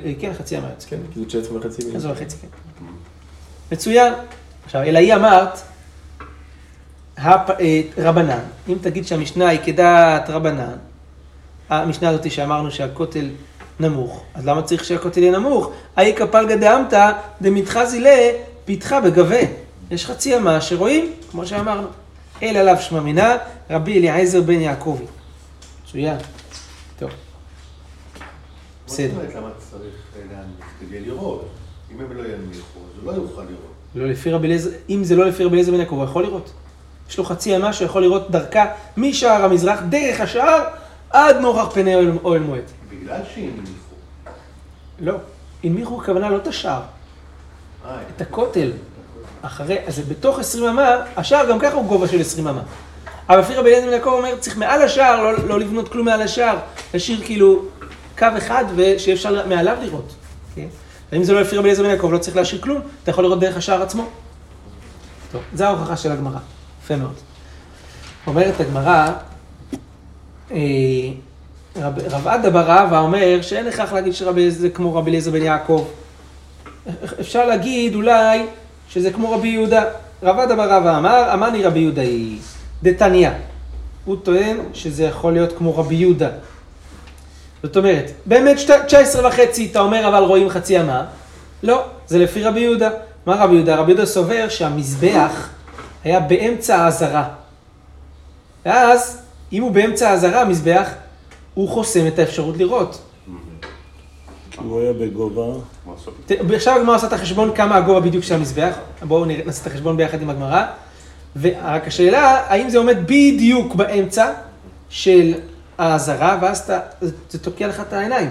אה, 0.04 0.12
כן, 0.20 0.32
חצי 0.38 0.58
אמה 0.58 0.68
יוצא. 0.70 0.88
כן, 0.88 0.96
כי 1.14 1.20
זה 1.20 1.26
19 1.26 1.56
וחצי 1.58 1.82
מיליון. 1.84 1.96
עשר 1.96 2.10
וחצי, 2.12 2.36
כן. 2.36 2.48
מצוין. 3.72 4.12
עכשיו, 4.64 4.82
אלא 4.82 4.98
היא 4.98 5.14
אמרת, 5.14 5.58
הפ- 7.18 7.50
אה, 7.60 7.80
רבנן, 7.98 8.38
אם 8.68 8.76
תגיד 8.80 9.06
שהמשנה 9.06 9.48
היא 9.48 9.60
כדעת 9.64 10.30
רבנן, 10.30 10.76
המשנה 11.70 12.08
הזאת 12.08 12.30
שאמרנו 12.30 12.70
שהכותל 12.70 13.26
נמוך, 13.80 14.24
אז 14.34 14.46
למה 14.46 14.62
צריך 14.62 14.84
שהכותל 14.84 15.20
יהיה 15.20 15.32
נמוך? 15.38 15.70
האי 15.96 16.14
כפלגא 16.16 16.56
דאמתא 16.56 17.12
דמתחזי 17.42 18.00
לה 18.00 18.30
פיתחה 18.64 19.00
בגבה. 19.00 19.36
יש 19.90 20.06
חצי 20.06 20.36
אמה 20.36 20.60
שרואים, 20.60 21.12
כמו 21.30 21.46
שאמרנו. 21.46 21.86
אל 22.42 22.56
עליו 22.56 22.76
שמע 22.80 23.00
מינה, 23.00 23.36
רבי 23.70 23.98
אליעזר 23.98 24.40
בן 24.42 24.60
יעקבי. 24.60 25.04
מצוין. 25.84 26.16
טוב. 26.98 27.10
בסדר. 28.86 29.08
למה 29.36 29.48
צריך 29.70 29.82
להנמיך? 30.30 30.64
כדי 30.80 31.00
לראות. 31.00 31.48
אם 31.94 32.00
הם 32.00 32.16
לא 32.16 32.22
ינמיכו, 32.22 32.58
אז 32.80 33.02
הוא 33.04 33.12
לא 33.12 33.22
יוכל 33.22 33.40
לראות. 33.42 33.72
לא 33.94 34.06
לפי 34.06 34.30
רבי 34.30 34.46
אליעזר, 34.46 34.70
אם 34.90 35.04
זה 35.04 35.16
לא 35.16 35.26
לפי 35.26 35.44
רבי 35.44 35.54
אליעזר 35.54 35.72
בן 35.72 35.78
יעקב, 35.80 35.94
הוא 35.94 36.04
יכול 36.04 36.22
לראות. 36.22 36.52
יש 37.10 37.18
לו 37.18 37.24
חצי 37.24 37.50
ימה 37.50 37.72
שיכול 37.72 38.02
לראות 38.02 38.30
דרכה 38.30 38.64
משער 38.96 39.44
המזרח, 39.44 39.80
דרך 39.88 40.20
השער, 40.20 40.64
עד 41.10 41.36
נוכח 41.36 41.74
פני 41.74 41.94
אוהל- 42.24 42.40
מועד. 42.40 42.62
בגלל 42.90 43.20
שהנמיכו. 43.34 43.70
לא. 45.00 45.14
הנמיכו 45.64 46.00
הכוונה 46.02 46.30
לא 46.30 46.36
את 46.36 46.46
השער, 46.46 46.80
את 48.16 48.20
הכותל. 48.20 48.72
אחרי, 49.42 49.78
אז 49.86 50.00
בתוך 50.08 50.38
20 50.38 50.64
אמה, 50.64 50.88
השער 51.16 51.48
גם 51.50 51.58
ככה 51.58 51.74
הוא 51.74 51.84
גובה 51.86 52.08
של 52.08 52.20
20 52.20 52.48
אמה. 52.48 52.62
אבל 53.28 53.42
אליעזר 53.60 53.86
בן 53.86 53.92
יעקב 53.92 54.10
אומר, 54.10 54.36
צריך 54.40 54.56
מעל 54.56 54.82
השער, 54.82 55.22
לא, 55.22 55.32
לא 55.48 55.60
לבנות 55.60 55.88
כלום 55.88 56.06
מעל 56.06 56.22
השער, 56.22 56.56
להשאיר 56.94 57.20
כאילו 57.24 57.62
קו 58.18 58.26
אחד 58.38 58.64
ושיהיה 58.76 59.14
אפשר 59.16 59.46
מעליו 59.46 59.76
לראות. 59.82 60.14
כן? 60.54 60.66
ואם 61.12 61.24
זה 61.24 61.32
לא 61.32 61.40
לפי 61.40 61.56
רבי 61.56 61.64
אליעזר 61.64 61.82
בן 61.82 61.90
יעקב, 61.90 62.10
לא 62.12 62.18
צריך 62.18 62.36
להשאיר 62.36 62.60
כלום, 62.62 62.80
אתה 63.02 63.10
יכול 63.10 63.24
לראות 63.24 63.40
דרך 63.40 63.56
השער 63.56 63.82
עצמו. 63.82 64.04
טוב, 65.32 65.42
זו 65.54 65.64
ההוכחה 65.64 65.96
של 65.96 66.12
הגמרא. 66.12 66.38
יפה 66.84 66.96
מאוד. 66.96 67.14
אומרת 68.26 68.60
הגמרא, 68.60 69.08
אה, 70.50 70.56
רב, 71.76 71.92
רב 72.10 72.28
עדה 72.28 72.50
בר 72.50 72.82
אבא 72.84 72.98
אומר 73.00 73.42
שאין 73.42 73.66
הכרח 73.66 73.92
להגיד 73.92 74.14
שרבי 74.14 74.50
זה 74.50 74.68
כמו 74.70 74.94
רבי 74.94 75.10
אליעזר 75.10 75.30
בן 75.30 75.42
יעקב. 75.42 75.84
אפשר 77.20 77.46
להגיד 77.46 77.94
אולי 77.94 78.46
שזה 78.88 79.10
כמו 79.12 79.30
רבי 79.32 79.48
יהודה. 79.48 79.84
רב 80.22 80.38
עדה 80.38 80.56
בר 80.56 80.76
אבא 80.78 80.98
אמר, 80.98 81.34
אמני 81.34 81.62
רבי 81.62 81.78
יהודה 81.78 82.02
היא 82.02 82.38
דתניא. 82.82 83.30
הוא 84.04 84.16
טוען 84.22 84.56
שזה 84.72 85.04
יכול 85.04 85.32
להיות 85.32 85.52
כמו 85.58 85.76
רבי 85.76 85.94
יהודה. 85.94 86.28
זאת 87.62 87.76
אומרת, 87.76 88.10
באמת 88.26 88.58
שת- 88.58 88.84
19 88.86 89.28
וחצי, 89.28 89.68
אתה 89.70 89.80
אומר 89.80 90.08
אבל 90.08 90.22
רואים 90.24 90.48
חצי 90.48 90.80
אמה? 90.80 91.04
לא, 91.62 91.84
זה 92.06 92.18
לפי 92.18 92.42
רבי 92.42 92.60
יהודה. 92.60 92.90
מה 93.26 93.34
רבי 93.34 93.54
יהודה? 93.54 93.76
רבי 93.76 93.90
יהודה 93.92 94.06
סובר 94.06 94.48
שהמזבח 94.48 95.48
היה 96.04 96.20
באמצע 96.20 96.76
העזרה. 96.76 97.28
ואז, 98.66 99.22
אם 99.52 99.62
הוא 99.62 99.70
באמצע 99.70 100.08
העזרה, 100.10 100.40
המזבח, 100.42 100.88
הוא 101.54 101.68
חוסם 101.68 102.06
את 102.06 102.18
האפשרות 102.18 102.56
לראות. 102.56 103.02
הוא 104.56 104.80
היה 104.80 104.92
בגובה, 104.92 105.58
עכשיו 106.54 106.74
הגמרא 106.76 106.96
עושה 106.96 107.06
את 107.06 107.12
החשבון 107.12 107.54
כמה 107.54 107.76
הגובה 107.76 108.00
בדיוק 108.00 108.24
של 108.24 108.34
המזבח. 108.34 108.74
בואו 109.02 109.24
נראה- 109.24 109.44
נעשה 109.46 109.62
את 109.62 109.66
החשבון 109.66 109.96
ביחד 109.96 110.22
עם 110.22 110.30
הגמרא. 110.30 110.62
ורק 111.40 111.86
השאלה, 111.86 112.20
האם 112.48 112.68
זה 112.70 112.78
עומד 112.78 112.96
בדיוק 113.04 113.74
באמצע 113.74 114.32
של 114.88 115.34
העזרה, 115.78 116.38
ואז 116.42 116.58
אתה, 116.58 116.80
זה 117.30 117.38
תוקע 117.38 117.66
לך 117.68 117.80
את 117.80 117.92
העיניים. 117.92 118.30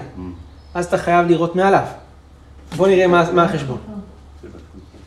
אז 0.73 0.85
אתה 0.85 0.97
חייב 0.97 1.27
לראות 1.27 1.55
מעליו. 1.55 1.85
בואו 2.75 2.89
נראה 2.89 3.07
מה, 3.07 3.31
מה 3.31 3.43
החשבון. 3.43 3.77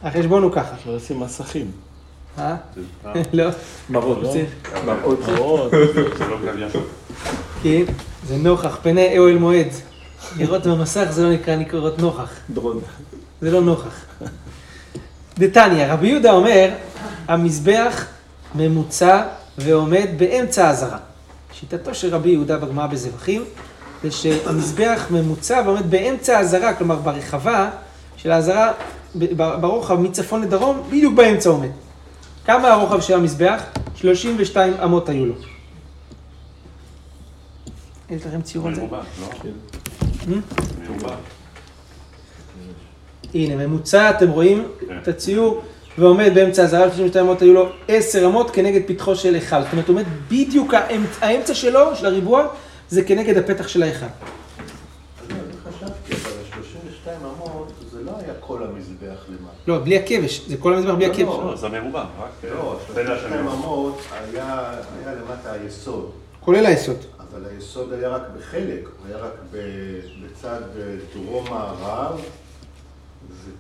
החשבון 0.03 0.43
הוא 0.43 0.53
ככה. 0.53 0.75
אפשר 0.75 0.91
לשים 0.97 1.21
מסכים. 1.21 1.71
אה? 2.39 2.55
זה- 2.75 3.21
לא, 3.33 3.45
מראות. 3.91 4.19
מראות. 4.85 5.19
מראות. 5.29 5.71
זה 5.71 6.25
לא 6.31 6.37
קו 6.53 6.59
ישר. 6.59 6.81
כן, 7.63 7.83
זה 8.29 8.37
נוכח, 8.37 8.79
פני 8.83 9.19
אוהל 9.19 9.39
מועד. 9.39 9.67
לראות 10.37 10.67
במסך 10.67 11.07
זה 11.11 11.23
לא 11.23 11.31
נקרא 11.33 11.55
לראות 11.73 11.99
נוכח. 11.99 12.31
דרון. 12.51 12.81
זה 13.41 13.51
לא 13.51 13.61
נוכח. 13.61 14.05
דתניא, 15.39 15.87
רבי 15.93 16.09
יהודה 16.09 16.33
אומר, 16.33 16.71
המזבח 17.29 18.05
ממוצע 18.55 19.23
ועומד 19.59 20.07
באמצע 20.17 20.67
העזרה. 20.67 20.99
שיטתו 21.53 21.95
של 21.95 22.15
רבי 22.15 22.31
יהודה 22.31 22.57
בגמרא 22.59 22.87
בזבחים, 22.87 23.45
זה 24.03 24.11
שהמזבח 24.11 25.07
ממוצע 25.11 25.63
ועומד 25.67 25.91
באמצע 25.91 26.37
העזרה, 26.37 26.75
כלומר 26.75 26.97
ברחבה 26.97 27.71
של 28.17 28.31
ב- 29.19 29.35
ברוחב 29.61 30.01
מצפון 30.01 30.43
לדרום, 30.43 30.83
בדיוק 30.89 31.15
באמצע 31.15 31.51
עומד. 31.51 31.69
כמה 32.47 32.73
הרוחב 32.73 33.01
של 33.01 33.15
המזבח? 33.15 33.63
32 33.95 34.75
אמות 34.85 35.09
היו 35.09 35.27
לו. 35.27 35.35
יש 38.11 38.27
לכם 38.27 38.43
ציור 38.43 38.69
על 38.69 38.75
זה? 38.75 38.81
מרובע, 38.81 39.03
לא? 39.21 39.27
כן. 39.43 40.39
מרובע. 40.89 41.15
הנה, 43.35 43.67
ממוצע, 43.67 44.11
אתם 44.11 44.31
רואים 44.31 44.69
כן. 44.89 44.99
את 45.03 45.09
הציור, 45.09 45.63
ועומד 45.99 46.31
באמצע 46.35 46.63
הזרה, 46.63 46.91
32 46.91 47.27
אמות 47.27 47.43
היו 47.43 47.53
לו 47.53 47.69
10 47.89 48.27
אמות 48.27 48.51
כנגד 48.51 48.81
פתחו 48.87 49.17
של 49.17 49.35
היכל. 49.35 49.63
זאת 49.63 49.73
אומרת, 49.73 49.89
הוא 49.89 49.97
עומד 49.97 50.07
בדיוק, 50.29 50.75
האמצע 51.21 51.55
שלו, 51.55 51.97
של 51.97 52.07
הריבוע, 52.07 52.47
זה 52.89 53.05
כנגד 53.05 53.37
הפתח 53.37 53.69
של 53.69 53.83
ההיכל. 53.83 54.07
אז 54.07 54.11
לא, 55.31 55.37
אני 55.37 55.73
חשבתי, 55.73 56.13
אבל 56.13 56.33
ה-32 56.53 57.09
אמות 57.25 57.73
זה 57.91 58.03
לא 58.03 58.13
היה 58.19 58.35
כל 58.41 58.63
המזבח 58.63 59.25
למטה. 59.29 59.56
לא, 59.67 59.79
בלי 59.79 59.97
הכבש, 59.99 60.41
זה 60.49 60.57
כל 60.57 60.75
המזבח 60.75 60.95
בלי 60.95 61.07
לא, 61.07 61.13
הכבש. 61.13 61.23
לא. 61.23 61.51
לא, 61.51 61.57
זה 61.57 61.69
מרובע, 61.69 62.01
רק 62.01 62.31
אה, 62.45 62.51
לא, 62.55 62.79
צלע 62.95 63.19
של 63.19 63.33
ה-32 63.33 63.43
מרובע. 63.43 63.53
אמות 63.55 63.99
היה 64.33 64.73
למטה 65.05 65.53
היסוד. 65.53 66.11
כולל 66.41 66.67
היסוד. 66.67 66.97
אבל 67.19 67.43
היסוד 67.51 67.93
היה 67.93 68.09
רק 68.09 68.23
בחלק, 68.39 68.85
הוא 68.85 69.07
היה 69.09 69.17
רק 69.17 69.33
ב- 69.53 70.01
בצד 70.25 70.61
אה, 70.81 70.95
דרום-מערב 71.15 72.21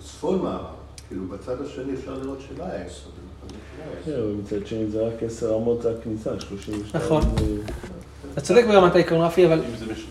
וצפון-מערב. 0.00 0.64
כאילו 1.08 1.22
בצד 1.28 1.62
השני 1.62 1.94
אפשר 2.00 2.14
לראות 2.22 2.38
שלא 2.48 2.64
היה 2.64 2.86
יסוד. 2.86 3.12
לא 3.52 3.56
כן. 4.04 4.20
ומצד 4.22 4.66
שני 4.66 4.86
זה 4.86 5.06
רק 5.06 5.22
10 5.22 5.56
אמות 5.56 5.82
זה 5.82 5.90
הכניסה, 6.00 6.30
32. 6.40 7.04
נכון. 7.04 7.22
אתה 8.32 8.40
צודק 8.40 8.64
ברמת 8.68 8.94
האיקונוגרפי, 8.94 9.46
אבל 9.46 9.62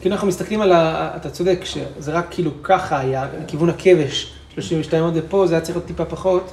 כאילו 0.01 0.15
אנחנו 0.15 0.27
מסתכלים 0.27 0.61
על 0.61 0.71
ה... 0.71 1.11
אתה 1.15 1.29
צודק, 1.29 1.59
שזה 1.63 2.11
רק 2.11 2.25
כאילו 2.31 2.51
ככה 2.63 2.99
היה, 2.99 3.27
לכיוון 3.43 3.69
הכבש, 3.69 4.34
32 4.55 5.03
אמות 5.03 5.13
ופה, 5.17 5.47
זה 5.47 5.53
היה 5.53 5.61
צריך 5.61 5.77
להיות 5.77 5.87
טיפה 5.87 6.05
פחות. 6.05 6.51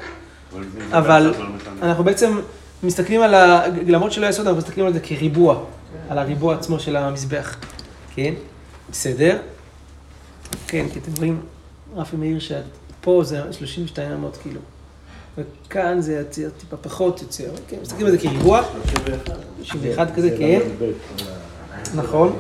אבל. 0.92 1.34
אנחנו 1.82 2.04
בעצם 2.04 2.40
מסתכלים 2.82 3.22
על 3.22 3.34
ה... 3.34 3.62
למרות 3.86 4.12
שלא 4.12 4.26
יסוד, 4.26 4.46
אנחנו 4.46 4.58
מסתכלים 4.58 4.86
על 4.86 4.92
זה 4.92 5.00
כריבוע, 5.00 5.64
על 6.08 6.18
הריבוע 6.18 6.54
עצמו 6.54 6.80
של 6.80 6.96
המזבח. 6.96 7.56
כן? 8.14 8.34
בסדר? 8.90 9.38
כן, 10.66 10.86
כי 10.92 10.98
אתם 10.98 11.12
רואים, 11.18 11.40
רפי 11.96 12.16
מאיר 12.16 12.38
שפה 12.38 13.22
זה 13.24 13.40
32 13.50 14.12
אמות 14.12 14.36
כאילו. 14.36 14.60
וכאן 15.38 16.00
זה 16.00 16.12
יוצא 16.12 16.48
טיפה 16.58 16.76
פחות 16.76 17.22
יוצא, 17.22 17.44
כן, 17.68 17.76
מסתכלים 17.82 18.06
על 18.06 18.12
זה 18.12 18.18
כריבוע, 18.18 18.62
61 19.62 20.14
כזה, 20.14 20.28
זה 20.28 20.36
כן, 20.38 20.60
ל"ב. 20.80 20.92
נכון. 21.94 22.38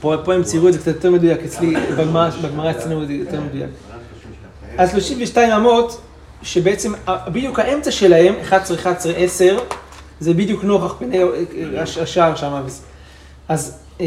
פה 0.00 0.14
פה 0.24 0.34
הם 0.34 0.42
ציירו 0.42 0.68
את 0.68 0.72
זה 0.72 0.78
קצת 0.78 0.94
יותר 0.94 1.10
מדויק, 1.10 1.40
אצלי, 1.44 1.74
בגמרא 1.98 2.70
אצלנו 2.70 3.06
זה 3.06 3.12
יותר 3.12 3.40
מדויק. 3.40 3.70
אז 4.80 4.90
32 4.90 5.50
אמות, 5.52 6.00
שבעצם 6.42 6.92
בדיוק 7.28 7.58
האמצע 7.58 7.90
שלהם, 7.90 8.34
11, 8.42 8.76
11, 8.76 9.12
10, 9.16 9.58
זה 10.20 10.34
בדיוק 10.34 10.64
נוכח 10.64 10.94
פני 10.98 11.18
הש- 11.78 11.98
השער 11.98 12.36
שם. 12.36 12.62
אז 13.48 13.78
אה, 14.00 14.06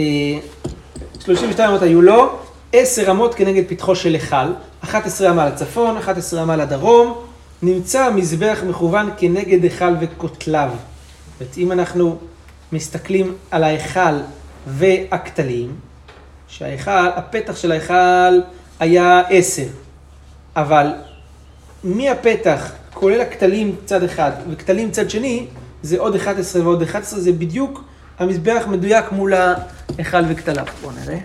32 1.19 1.69
אמות 1.69 1.81
היו 1.81 2.01
לו, 2.01 2.29
10 2.73 3.11
אמות 3.11 3.35
כנגד 3.35 3.63
פתחו 3.67 3.95
של 3.95 4.13
היכל, 4.13 4.35
11 4.83 5.29
אמה 5.29 5.45
לצפון, 5.49 5.97
11 5.97 6.43
אמה 6.43 6.55
לדרום, 6.55 7.13
נמצא 7.61 8.09
מזבח 8.11 8.59
מכוון 8.67 9.09
כנגד 9.17 9.63
היכל 9.63 9.93
וכותליו. 10.01 10.69
זאת 10.71 11.41
אומרת, 11.41 11.57
אם 11.57 11.71
אנחנו 11.71 12.17
מסתכלים 12.71 13.33
על 13.51 13.63
ההיכל 13.63 14.15
והכתלים, 14.67 15.71
שההיכל, 16.47 16.91
הפתח 17.15 17.55
של 17.55 17.71
ההיכל 17.71 18.39
היה 18.79 19.21
10, 19.29 19.63
אבל 20.55 20.87
מהפתח, 21.83 22.71
כולל 22.93 23.21
הכתלים 23.21 23.75
צד 23.85 24.03
אחד 24.03 24.31
וכתלים 24.49 24.91
צד 24.91 25.09
שני, 25.09 25.47
זה 25.83 25.99
עוד 25.99 26.15
11 26.15 26.63
ועוד 26.63 26.81
11, 26.81 27.19
זה 27.19 27.31
בדיוק 27.31 27.83
המזבח 28.19 28.63
מדויק 28.67 29.11
מול 29.11 29.33
ההיכל 29.33 30.23
וכתליו. 30.29 30.65
בואו 30.81 30.93
נראה. 31.03 31.17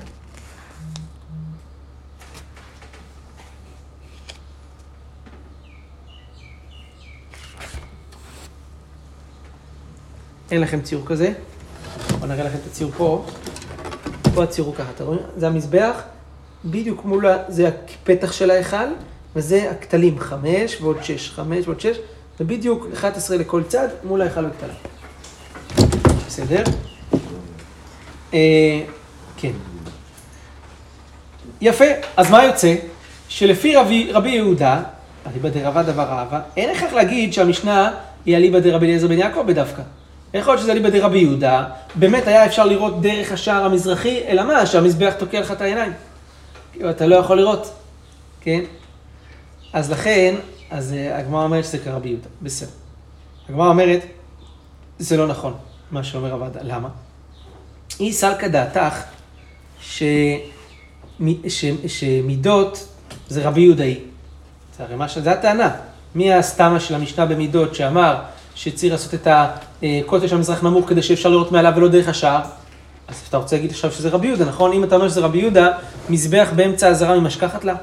אין 10.51 10.61
לכם 10.61 10.81
ציור 10.81 11.07
כזה. 11.07 11.33
בואו 12.19 12.27
נראה 12.27 12.45
לכם 12.45 12.59
את 12.63 12.67
הציור 12.67 12.91
פה. 12.97 13.27
פה 14.35 14.43
הציור 14.43 14.67
הוא 14.67 14.75
ככה, 14.75 14.91
אתם 14.95 15.05
רואים? 15.05 15.21
זה 15.37 15.47
המזבח, 15.47 16.03
בדיוק 16.65 17.05
מול. 17.05 17.27
זה 17.49 17.69
הפתח 17.69 18.33
של 18.33 18.51
ההיכל, 18.51 18.77
וזה 19.39 19.71
הכתלים, 19.71 20.19
חמש 20.19 20.81
ועוד 20.81 20.97
שש, 21.03 21.31
חמש 21.31 21.65
ועוד 21.67 21.81
שש, 21.81 21.97
זה 22.39 22.45
בדיוק 22.45 22.87
11 22.95 23.37
לכל 23.37 23.63
צד 23.69 23.89
מול 24.05 24.23
ההיכל 24.23 24.45
וכתליו. 24.47 24.75
בסדר? 26.27 26.63
אה, 28.35 28.81
כן. 29.37 29.51
יפה, 31.61 31.85
אז 32.17 32.31
מה 32.31 32.45
יוצא? 32.45 32.75
שלפי 33.29 33.77
רבי, 33.77 34.13
רבי 34.13 34.31
יהודה, 34.31 34.83
אליבא 35.27 35.49
דרבא 35.49 35.83
דבר 35.83 36.03
אהבה, 36.03 36.41
אין 36.57 36.77
הכרח 36.77 36.93
להגיד 36.93 37.33
שהמשנה 37.33 37.93
היא 38.27 38.37
אליבא 38.37 38.59
דרבי 38.59 38.87
אליעזר 38.87 39.07
בן 39.07 39.19
יעקב 39.19 39.43
בדווקא. 39.47 39.83
יכול 40.35 40.53
להיות 40.53 40.63
שזה 40.63 40.73
אליבא 40.73 40.89
דרבי 40.89 41.19
יהודה, 41.19 41.65
באמת 41.95 42.27
היה 42.27 42.47
אפשר 42.47 42.67
לראות 42.67 43.03
דרך 43.03 43.33
השער 43.33 43.65
המזרחי, 43.65 44.21
אלא 44.29 44.45
מה? 44.45 44.67
שהמזבח 44.67 45.13
תוקע 45.19 45.41
לך 45.41 45.53
את 45.53 45.61
העיניים. 45.61 45.93
אתה 46.91 47.07
לא 47.07 47.17
יכול 47.17 47.37
לראות, 47.37 47.73
כן? 48.41 48.61
אז 49.73 49.91
לכן, 49.91 50.35
אז 50.71 50.93
אה, 50.93 51.19
הגמרא 51.19 51.45
אומרת 51.45 51.65
שזה 51.65 51.79
כרבי 51.79 52.09
יהודה, 52.09 52.29
בסדר. 52.43 52.71
הגמרא 53.49 53.69
אומרת, 53.69 54.01
זה 54.99 55.17
לא 55.17 55.27
נכון, 55.27 55.55
מה 55.91 56.05
שאומר 56.05 56.33
הוועדה, 56.33 56.61
למה? 56.63 56.89
היא 57.99 58.13
סלקא 58.13 58.49
דעתך 58.49 58.95
ש... 59.81 60.03
מ- 61.21 61.49
ש... 61.49 61.65
שמידות 61.87 62.89
זה 63.29 63.49
רבי 63.49 63.61
יהודאי. 63.61 63.99
זה 64.79 64.85
הרי 64.85 64.97
מה 64.97 65.09
ש... 65.09 65.19
זה 65.19 65.33
הטענה. 65.33 65.71
מי 66.15 66.33
הסתמה 66.33 66.81
של 66.81 66.95
המשנה 66.95 67.27
במידות 67.27 67.75
שאמר 67.75 68.17
שצריך 68.55 68.93
לעשות 68.93 69.15
את 69.15 69.29
הקוטל 69.31 70.29
של 70.29 70.37
המזרח 70.37 70.63
נמוך 70.63 70.89
כדי 70.89 71.03
שאפשר 71.03 71.29
לראות 71.29 71.53
מעליו 71.53 71.73
ולא 71.77 71.89
דרך 71.89 72.09
השער? 72.09 72.41
אז 73.09 73.23
אתה 73.29 73.37
רוצה 73.37 73.57
להגיד 73.57 73.71
עכשיו 73.71 73.93
שזה 73.93 74.09
רבי 74.09 74.27
יהודה, 74.27 74.45
נכון? 74.45 74.73
אם 74.73 74.85
אתה 74.85 74.95
אומר 74.97 75.09
שזה 75.09 75.21
רבי 75.21 75.39
יהודה, 75.39 75.69
מזבח 76.11 76.49
באמצע 76.57 76.89
הזרה 76.89 77.21
ממשכחת 77.21 77.65
לה? 77.65 77.75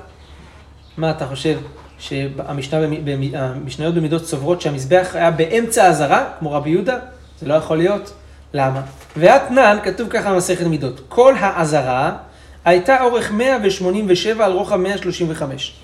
מה 0.98 1.12
אתה 1.12 1.28
חושב? 1.28 1.60
שהמשנה, 2.00 2.82
במ- 2.82 3.06
במ- 3.06 3.36
המשניות 3.36 3.96
במידות 3.96 4.26
סוברות 4.26 4.62
שהמזבח 4.62 5.10
היה 5.14 5.32
באמצע 5.32 5.86
הזרה, 5.86 6.30
כמו 6.40 6.52
רבי 6.52 6.70
יהודה? 6.70 6.98
זה 7.40 7.48
לא 7.48 7.54
יכול 7.54 7.78
להיות. 7.78 8.14
למה? 8.54 8.82
ואתנן, 9.18 9.78
כתוב 9.84 10.10
ככה 10.10 10.34
במסכת 10.34 10.66
מידות, 10.66 11.02
כל 11.10 11.36
העזרה 11.40 12.18
הייתה 12.66 13.02
אורך 13.04 13.32
187 13.32 14.46
על 14.46 14.52
רוחב 14.52 14.76
135. 14.76 15.76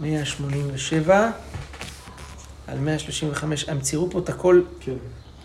187 0.00 1.30
על 2.68 2.78
135, 2.78 3.68
הם 3.68 3.80
ציירו 3.80 4.10
פה 4.10 4.18
את 4.18 4.28
הכל 4.28 4.60
כן. 4.80 4.92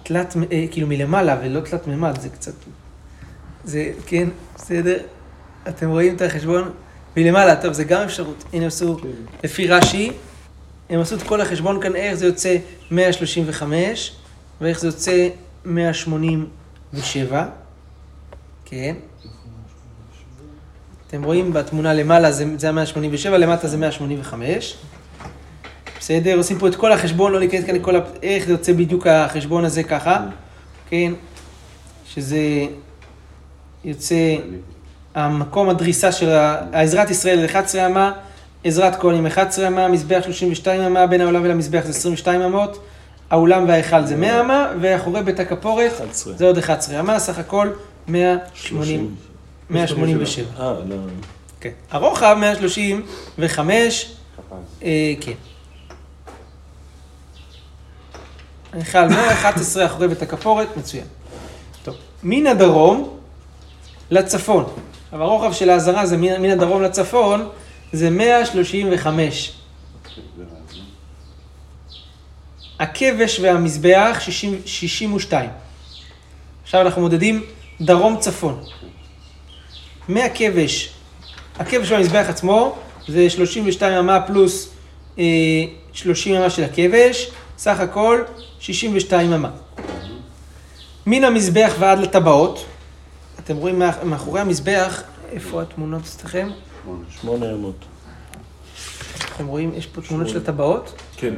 תלת, 0.04 0.36
אה, 0.52 0.66
כאילו 0.72 0.88
מלמעלה 0.88 1.38
ולא 1.44 1.60
תלת 1.60 1.88
מימד, 1.88 2.20
זה 2.22 2.30
קצת, 2.30 2.54
זה, 3.64 3.92
כן, 4.06 4.30
בסדר, 4.56 4.98
אתם 5.68 5.90
רואים 5.90 6.16
את 6.16 6.22
החשבון 6.22 6.72
מלמעלה, 7.18 7.56
טוב, 7.62 7.74
זה 7.74 7.84
גם 7.84 8.02
אפשרות, 8.02 8.44
הנה 8.54 8.68
עשו, 8.68 8.98
כן. 8.98 9.08
לפי 9.44 9.68
רש"י, 9.68 10.12
הם 10.90 11.00
עשו 11.00 11.16
את 11.16 11.22
כל 11.24 11.42
החשבון 11.42 11.82
כאן, 11.82 11.96
איך 11.96 12.14
זה 12.16 12.26
יוצא 12.26 12.58
135, 12.92 14.12
ואיך 14.62 14.80
זה 14.80 14.88
יוצא 14.88 15.30
187, 15.66 17.46
כן. 18.66 18.96
אתם 21.08 21.24
רואים 21.24 21.54
בתמונה 21.54 21.94
למעלה 21.94 22.32
זה, 22.32 22.46
זה 22.58 22.70
ה-187, 22.70 23.30
למטה 23.30 23.68
זה 23.68 23.78
185. 23.78 24.76
בסדר? 26.00 26.38
עושים 26.38 26.60
פה 26.60 26.68
את 26.68 26.76
כל 26.76 26.92
החשבון, 26.92 27.32
לא 27.32 27.40
ניכנס 27.40 27.66
כאן 27.66 27.76
לכל, 27.76 27.96
ה- 27.96 28.00
איך 28.24 28.46
זה 28.46 28.52
יוצא 28.52 28.74
בדיוק 28.74 29.08
החשבון 29.08 29.66
הזה 29.66 29.84
ככה, 29.84 30.26
כן? 30.90 31.12
שזה 32.08 32.40
יוצא 33.84 34.16
המקום 35.16 35.70
הדריסה 35.70 36.12
של 36.12 36.30
העזרת 36.74 37.10
ישראל 37.10 37.46
11 37.46 37.86
אמה, 37.86 38.12
עזרת 38.64 38.96
כהנים 38.96 39.26
11 39.26 39.68
אמה, 39.68 39.88
מזבח 39.88 40.20
32 40.24 40.82
אמה, 40.82 41.08
בין 41.08 41.22
העולם 41.22 41.44
ולמזבח 41.44 41.82
זה 41.84 41.90
22 41.90 42.42
אמות, 42.42 42.84
האולם 43.30 43.68
וההיכל 43.68 44.06
זה 44.06 44.16
100 44.16 44.42
אמה, 44.42 44.72
ואחורי 44.82 45.24
בית 45.24 45.40
הכפורת 45.40 45.92
11. 45.92 46.34
זה 46.34 46.46
עוד 46.46 46.58
11 46.58 47.00
אמה, 47.00 47.20
סך 47.20 47.40
הכל 47.40 47.70
180, 48.08 48.46
30. 48.56 49.16
187. 49.70 50.46
אה, 50.60 50.74
לא. 50.88 50.96
כן. 51.60 51.70
הרוחב 51.92 52.36
135, 52.40 54.12
אה, 54.84 55.14
כן. 55.22 55.32
ההיכל 58.74 59.08
111 59.08 59.86
אחורי 59.86 60.08
בית 60.08 60.22
הכפורת, 60.22 60.78
מצוין. 60.78 61.06
טוב, 61.84 61.96
מן 62.24 62.48
הדרום 62.48 63.18
לצפון. 64.12 64.66
עכשיו 65.12 65.24
הרוחב 65.24 65.54
של 65.54 65.70
האזהרה 65.70 66.06
זה 66.06 66.18
מן, 66.18 66.42
מן 66.42 66.50
הדרום 66.50 66.82
לצפון, 66.82 67.50
זה 67.94 68.10
135. 68.10 69.52
הכבש 72.80 73.40
והמזבח 73.40 74.18
60, 74.20 74.62
62. 74.66 75.50
עכשיו 76.64 76.82
אנחנו 76.82 77.02
מודדים 77.02 77.44
דרום 77.82 78.18
צפון. 78.20 78.64
מהכבש, 80.08 80.90
הכבש 81.60 81.92
והמזבח 81.92 82.26
עצמו 82.30 82.76
זה 83.08 83.30
32 83.30 83.94
אמה 83.94 84.22
פלוס 84.22 84.70
אה, 85.20 85.24
30 85.94 86.36
אמה 86.36 86.50
של 86.50 86.64
הכבש, 86.64 87.32
סך 87.58 87.80
הכל 87.80 88.24
62 88.60 89.34
אמה. 89.34 89.50
מן 91.06 91.24
המזבח 91.24 91.74
ועד 91.80 92.00
לטבעות, 92.00 92.66
אתם 93.46 93.58
רואים 93.58 93.80
מאח- 93.80 94.04
מאחורי 94.04 94.42
המזבח, 94.42 95.02
איפה 95.32 95.62
התמונות 95.62 96.02
אצלכם? 96.02 96.50
שמונה 97.22 97.52
אמות. 97.54 97.76
אתם 99.36 99.48
רואים, 99.48 99.72
יש 99.76 99.86
פה 99.88 100.02
תמונות 100.02 100.30
של 100.30 100.38
הטבעות? 100.38 100.94
כן. 101.18 101.34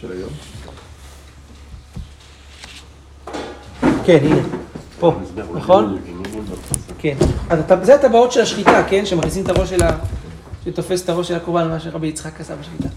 של 0.00 0.12
היום. 0.12 0.30
כן, 4.04 4.18
הנה, 4.22 4.36
פה, 5.00 5.14
נכון? 5.54 5.98
כן. 6.98 7.16
אז 7.50 7.58
זה 7.82 7.94
הטבעות 7.94 8.32
של 8.32 8.40
השחיטה, 8.40 8.82
כן? 8.88 9.06
שמכניסים 9.06 9.44
את 9.44 9.48
הראש 9.48 9.70
של 9.70 9.82
ה... 9.84 9.90
שתופס 10.64 11.04
את 11.04 11.08
הראש 11.08 11.28
של 11.28 11.34
הקורבן, 11.34 11.68
מה 11.68 11.80
שרבי 11.80 12.06
יצחק 12.06 12.40
עשה 12.40 12.56
בשחיטה. 12.56 12.88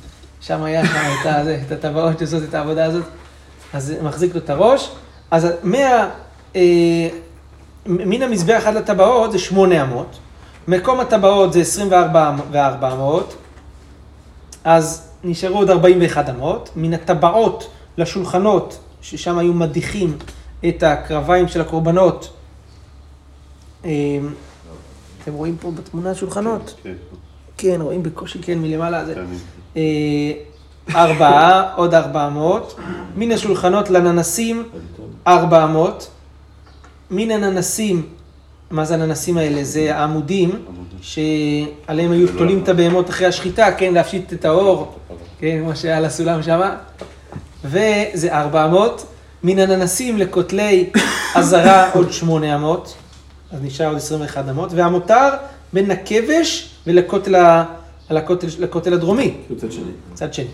שם 0.42 0.64
היה 0.64 0.86
שם 0.86 0.94
את 1.22 1.26
ה- 1.26 1.44
זה, 1.44 1.62
את 1.68 1.72
הטבעות 1.72 2.20
שעושות 2.20 2.44
את 2.44 2.54
העבודה 2.54 2.86
הזאת. 2.86 3.04
אז 3.74 3.86
זה 3.86 4.02
מחזיק 4.04 4.36
לו 4.36 4.42
את 4.42 4.50
הראש. 4.50 4.92
אז 5.32 5.48
מה... 5.64 6.10
אה, 6.56 7.10
מן 7.86 8.22
המזבח 8.22 8.64
עד 8.66 8.74
לטבעות 8.74 9.32
זה 9.32 9.40
שמונה 9.40 9.84
אמות. 9.84 10.18
מקום 10.68 11.00
הטבעות 11.00 11.54
זה 11.54 11.62
24 11.62 12.36
וארבע 12.52 12.94
אמות. 12.94 13.36
אז 14.64 15.08
נשארו 15.24 15.58
עוד 15.58 15.70
41 15.70 16.30
אמות. 16.30 16.70
מן 16.76 16.94
הטבעות 16.94 17.70
לשולחנות, 17.98 18.80
ששם 19.02 19.38
היו 19.38 19.54
מדיחים 19.54 20.18
את 20.70 20.84
הקרביים 20.84 21.48
של 21.48 21.62
הקורבנות. 21.62 22.34
אה, 23.86 23.92
אתם 25.24 25.34
רואים 25.34 25.58
פה 25.58 25.72
בתמונה 25.72 26.16
שולחנות? 26.16 26.76
כן, 26.84 26.94
כן, 27.58 27.82
רואים 27.82 28.04
בקושי, 28.04 28.40
כן, 28.42 28.60
מלמעלה. 28.60 29.06
זה... 29.06 29.16
כן. 29.16 29.26
אה, 29.78 30.32
ארבעה, 30.96 31.74
עוד 31.76 31.94
ארבע 31.94 32.28
אמות. 32.28 32.76
מן 33.16 33.32
השולחנות 33.32 33.90
לננסים, 33.90 34.64
ארבע 35.28 35.64
אמות. 35.64 36.10
מן 37.12 37.32
הננסים, 37.32 38.06
מה 38.72 38.86
זה 38.86 38.94
הננסים 38.94 39.38
האלה? 39.38 39.64
זה 39.64 39.96
העמודים 39.96 40.50
שעליהם 41.02 42.12
היו 42.12 42.28
תולים 42.38 42.60
את 42.64 42.70
הבהמות 42.70 43.10
אחרי 43.10 43.28
השחיטה, 43.28 43.72
כן, 43.72 43.94
להפשיט 43.94 44.34
את 44.34 44.46
האור, 44.46 44.96
כן, 45.40 45.60
כמו 45.64 45.76
שהיה 45.76 45.98
על 45.98 46.06
הסולם 46.06 46.44
שם. 46.44 46.62
וזה 47.66 48.32
ארבע 48.38 48.66
אמות. 48.66 49.06
מן 49.44 49.60
הננסים 49.60 50.18
לכותלי 50.18 50.90
עזרה 51.36 51.92
עוד 51.94 52.12
שמונה 52.12 52.56
אמות, 52.56 52.96
אז 53.52 53.60
נשאר 53.64 53.88
עוד 53.88 53.96
21 53.98 54.50
אמות, 54.50 54.70
והמותר 54.74 55.30
בין 55.74 55.92
הכבש 55.92 56.70
ולכותל 56.88 57.36
ה- 57.36 57.64
לכותל, 58.10 58.48
לכותל 58.60 58.94
הדרומי, 58.94 59.34
צד 59.58 59.72
שני. 59.72 59.84
צד 60.14 60.34
שני. 60.34 60.46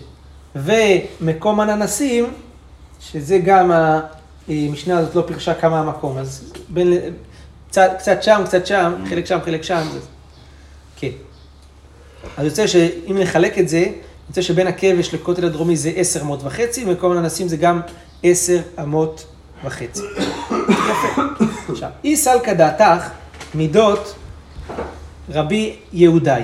ומקום 0.56 1.60
הננסים, 1.60 2.24
שזה 3.00 3.38
גם 3.38 3.70
המשנה 4.48 4.98
הזאת 4.98 5.14
לא 5.14 5.22
פירשה 5.26 5.54
כמה 5.54 5.80
המקום, 5.80 6.18
אז 6.18 6.52
בין, 6.68 6.92
קצת, 7.68 7.90
קצת 7.98 8.22
שם, 8.22 8.42
קצת 8.44 8.66
שם, 8.66 8.92
חלק 9.08 9.26
שם, 9.26 9.38
חלק 9.44 9.62
שם, 9.62 9.86
זה... 9.92 9.98
כן. 10.96 11.10
אז 12.36 12.44
יוצא 12.44 12.66
שאם 12.66 13.18
נחלק 13.20 13.58
את 13.58 13.68
זה, 13.68 13.86
יוצא 14.28 14.42
שבין 14.42 14.66
הכבש 14.66 15.14
לכותל 15.14 15.44
הדרומי 15.44 15.76
זה 15.76 15.92
עשר 15.96 16.20
אמות 16.20 16.40
וחצי, 16.42 16.84
ומקום 16.84 17.12
הננסים 17.12 17.48
זה 17.48 17.56
גם 17.56 17.80
עשר 18.22 18.60
אמות 18.82 19.26
וחצי. 19.64 20.02
יפה. 20.68 21.22
עכשיו, 21.68 21.90
אי 22.04 22.16
סלקא 22.16 22.52
דעתך 22.52 23.08
מידות 23.54 24.14
רבי 25.30 25.76
יהודאי, 25.92 26.42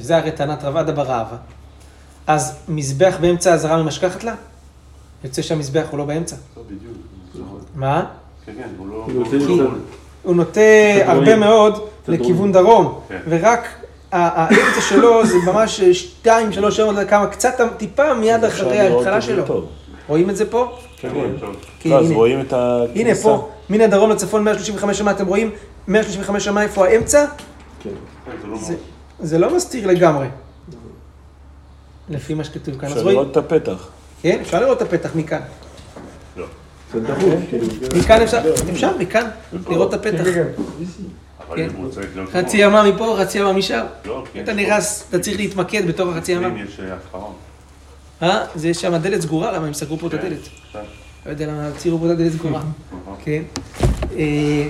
זה 0.00 0.16
הרי 0.16 0.32
טענת 0.32 0.64
רב 0.64 0.76
עדה 0.76 0.92
ברעבה. 0.92 1.36
אז 2.26 2.52
מזבח 2.68 3.16
באמצע 3.20 3.52
הזרה 3.52 3.82
ממשכחת 3.82 4.24
לה? 4.24 4.34
יוצא 5.24 5.42
שהמזבח 5.42 5.86
הוא 5.90 5.98
לא 5.98 6.04
באמצע. 6.04 6.36
לא, 6.56 6.62
בדיוק. 6.62 6.96
מה? 7.74 8.04
כן, 8.46 8.52
כן, 8.58 8.68
הוא 8.78 8.88
לא... 8.88 8.94
הוא 8.94 9.12
לא- 10.24 10.34
נוטה 10.34 10.60
קצת 10.96 11.08
הרבה. 11.08 11.36
מאוד 11.36 11.74
לכיוון. 12.08 12.52
דרום, 12.52 12.98
כן. 13.08 13.18
ורק 13.28 13.60
ה- 14.12 14.42
האמצע 14.44 14.80
שלו 14.80 15.26
זה 15.26 15.34
ממש 15.46 15.80
שתיים, 15.80 16.52
שלוש 16.52 16.76
שעות, 16.76 16.94
לא 16.94 17.00
יודע 17.00 17.10
כמה, 17.10 17.26
קצת 17.26 17.54
טיפה 17.76 18.14
מיד 18.14 18.44
אפשר 18.44 18.62
אחרי 18.66 18.78
ההתחלה 18.80 19.20
שלו. 19.20 19.46
טוב. 19.46 19.66
רואים 20.08 20.30
את 20.30 20.36
זה 20.36 20.50
פה? 20.50 20.72
כן, 20.96 21.08
רואים 21.14 21.36
טוב. 21.40 21.56
כן, 21.80 21.90
לא, 21.90 21.98
אז. 22.00 22.10
רואים 22.10 22.40
את 22.40 22.52
הכניסה. 22.56 23.00
הנה 23.00 23.14
פה, 23.14 23.48
מן 23.70 23.80
הדרום 23.80 24.10
לצפון 24.10 24.44
135 24.44 24.98
שמה, 24.98 25.10
אתם 25.10 25.26
רואים 25.26 25.50
135 25.88 26.44
שמה 26.44 26.62
איפה 26.62 26.86
האמצע? 26.86 27.24
כן. 27.82 27.90
כן, 28.26 28.30
זה 28.42 28.48
לא 28.48 28.58
זה- 29.20 29.38
לא 29.38 29.56
מסתיר 29.56 29.86
לגמרי. 29.86 30.26
לפי 32.08 32.34
מה 32.34 32.44
שכתוב 32.44 32.74
כאן. 32.78 32.84
אז 32.88 32.92
אפשר 32.92 33.02
רואים, 33.02 33.18
לראות 33.18 33.30
את 33.32 33.36
הפתח. 33.36 33.88
כן, 34.22 34.38
אפשר 34.40 34.60
לראות 34.60 34.76
את 34.76 34.92
הפתח 34.92 35.10
מכאן. 35.14 35.40
לא. 36.36 36.44
זה 36.44 36.46
דחוף, 36.46 36.46
כאילו. 36.46 36.81
מכאן 37.96 38.22
אפשר, 38.22 38.38
אפשר 38.70 38.96
מכאן 38.98 39.26
לראות 39.70 39.94
את 39.94 40.06
הפתח. 40.06 40.24
כן. 41.56 41.68
חצי 42.32 42.56
ימה 42.56 42.90
מפה, 42.90 43.16
חצי 43.20 43.38
ימה 43.38 43.52
משם. 43.52 43.84
לא, 44.04 44.24
כן. 44.32 44.44
אתה 44.44 44.52
נכנס, 44.52 45.06
אתה 45.08 45.18
צריך 45.18 45.36
להתמקד 45.36 45.88
בתוך 45.88 46.08
החצי 46.08 46.32
ימה. 46.32 46.48
אה. 47.14 47.26
אה? 48.22 48.44
זה 48.54 48.68
יש 48.68 48.80
שם 48.80 48.96
דלת 48.96 49.20
סגורה, 49.20 49.52
למה 49.52 49.66
הם 49.66 49.74
סגרו 49.74 49.98
פה 49.98 50.06
את 50.06 50.14
הדלת? 50.14 50.48
כן. 50.72 50.78
לא 51.26 51.30
יודע 51.30 51.46
למה 51.46 51.68
הצהירו 51.68 51.98
פה 51.98 52.06
את 52.06 52.10
הדלת 52.10 52.32
סגורה. 52.32 52.62
נכון. 53.02 53.16
כן. 53.24 53.42
אה. 54.16 54.68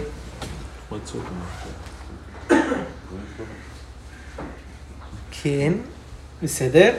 כן, 5.42 5.72
בסדר. 6.42 6.92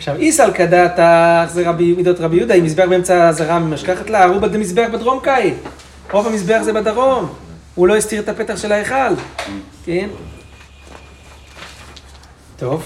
עכשיו, 0.00 0.16
איסל 0.16 0.50
כדעתך 0.54 1.52
זה 1.52 1.68
רבי, 1.68 1.94
מידות 1.94 2.20
רבי 2.20 2.36
יהודה, 2.36 2.54
אם 2.54 2.64
מזבח 2.64 2.84
באמצע 2.88 3.28
הזרה 3.28 3.58
ממשכחת 3.58 4.10
לה, 4.10 4.24
ארובה 4.24 4.48
דמזבח 4.48 4.86
בדרום 4.92 5.20
קאי. 5.22 5.54
רוב 6.12 6.26
המזבח 6.26 6.60
זה 6.62 6.72
בדרום. 6.72 7.28
הוא 7.74 7.88
לא 7.88 7.96
הסתיר 7.96 8.20
את 8.20 8.28
הפתח 8.28 8.56
של 8.56 8.72
ההיכל. 8.72 9.14
כן? 9.84 10.08
טוב. 12.56 12.82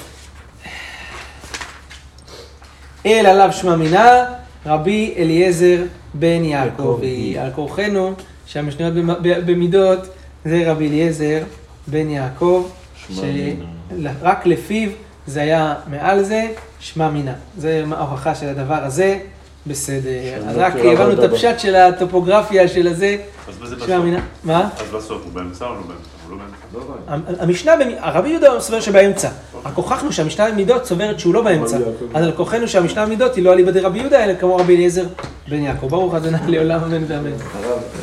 אל 3.06 3.26
עליו 3.26 3.52
שמע 3.52 3.76
מינה, 3.76 4.24
רבי 4.66 5.14
אליעזר 5.18 5.82
בן 6.14 6.44
יעקבי. 6.44 7.38
על 7.38 7.50
כורחנו 7.54 8.12
שהמשניות 8.46 8.94
במידות 9.22 9.98
זה 10.44 10.62
רבי 10.66 10.88
אליעזר 10.88 11.38
בן 11.86 12.10
יעקב. 12.10 12.70
שרק 13.10 14.46
לפיו 14.46 14.90
זה 15.26 15.42
היה 15.42 15.74
מעל 15.90 16.22
זה, 16.22 16.46
שמע 16.80 17.10
מינה. 17.10 17.32
זה 17.58 17.84
ההוכחה 17.90 18.34
של 18.34 18.48
הדבר 18.48 18.84
הזה, 18.84 19.18
בסדר. 19.66 20.10
אז 20.48 20.56
לא 20.56 20.62
רק 20.62 20.72
הבנו 20.76 21.12
את 21.12 21.18
הפשט 21.18 21.58
של 21.60 21.74
הטופוגרפיה 21.76 22.68
של 22.68 22.88
הזה, 22.88 23.16
שמע? 23.86 23.98
מינה. 23.98 24.20
מה? 24.44 24.68
אז 24.80 24.96
בסוף 24.96 25.22
הוא 25.24 25.32
באמצע 25.32 25.64
או 25.64 25.70
לא 25.74 25.80
באמצע? 25.80 25.94
הוא 26.28 26.80
לא 26.80 26.84
באמצע. 26.86 27.32
לא. 27.36 27.42
המשנה, 27.42 27.72
הרבי 27.98 28.28
יהודה 28.28 28.60
סובר 28.60 28.80
שבאמצע. 28.80 29.28
רק 29.64 29.74
הוכחנו 29.74 30.12
שהמשנה 30.12 30.50
במידות 30.50 30.86
סוברת 30.86 31.20
שהוא 31.20 31.34
לא 31.34 31.42
באמצע. 31.42 31.76
רבי. 31.76 31.88
אז 32.14 32.24
על 32.24 32.32
כוחנו 32.32 32.68
שהמשנה 32.68 33.06
במידות 33.06 33.34
היא 33.34 33.44
לא 33.44 33.52
אליבא 33.52 33.70
דרבי 33.70 33.98
יהודה, 33.98 34.24
אלא 34.24 34.34
כמו 34.40 34.56
רבי 34.56 34.76
אליעזר 34.76 35.04
בן 35.48 35.62
יעקב. 35.62 35.86
ברוך 35.86 36.14
ה' 36.14 36.18
לעולם 36.46 36.80
אמן 36.84 37.04
ואמן. 37.08 37.30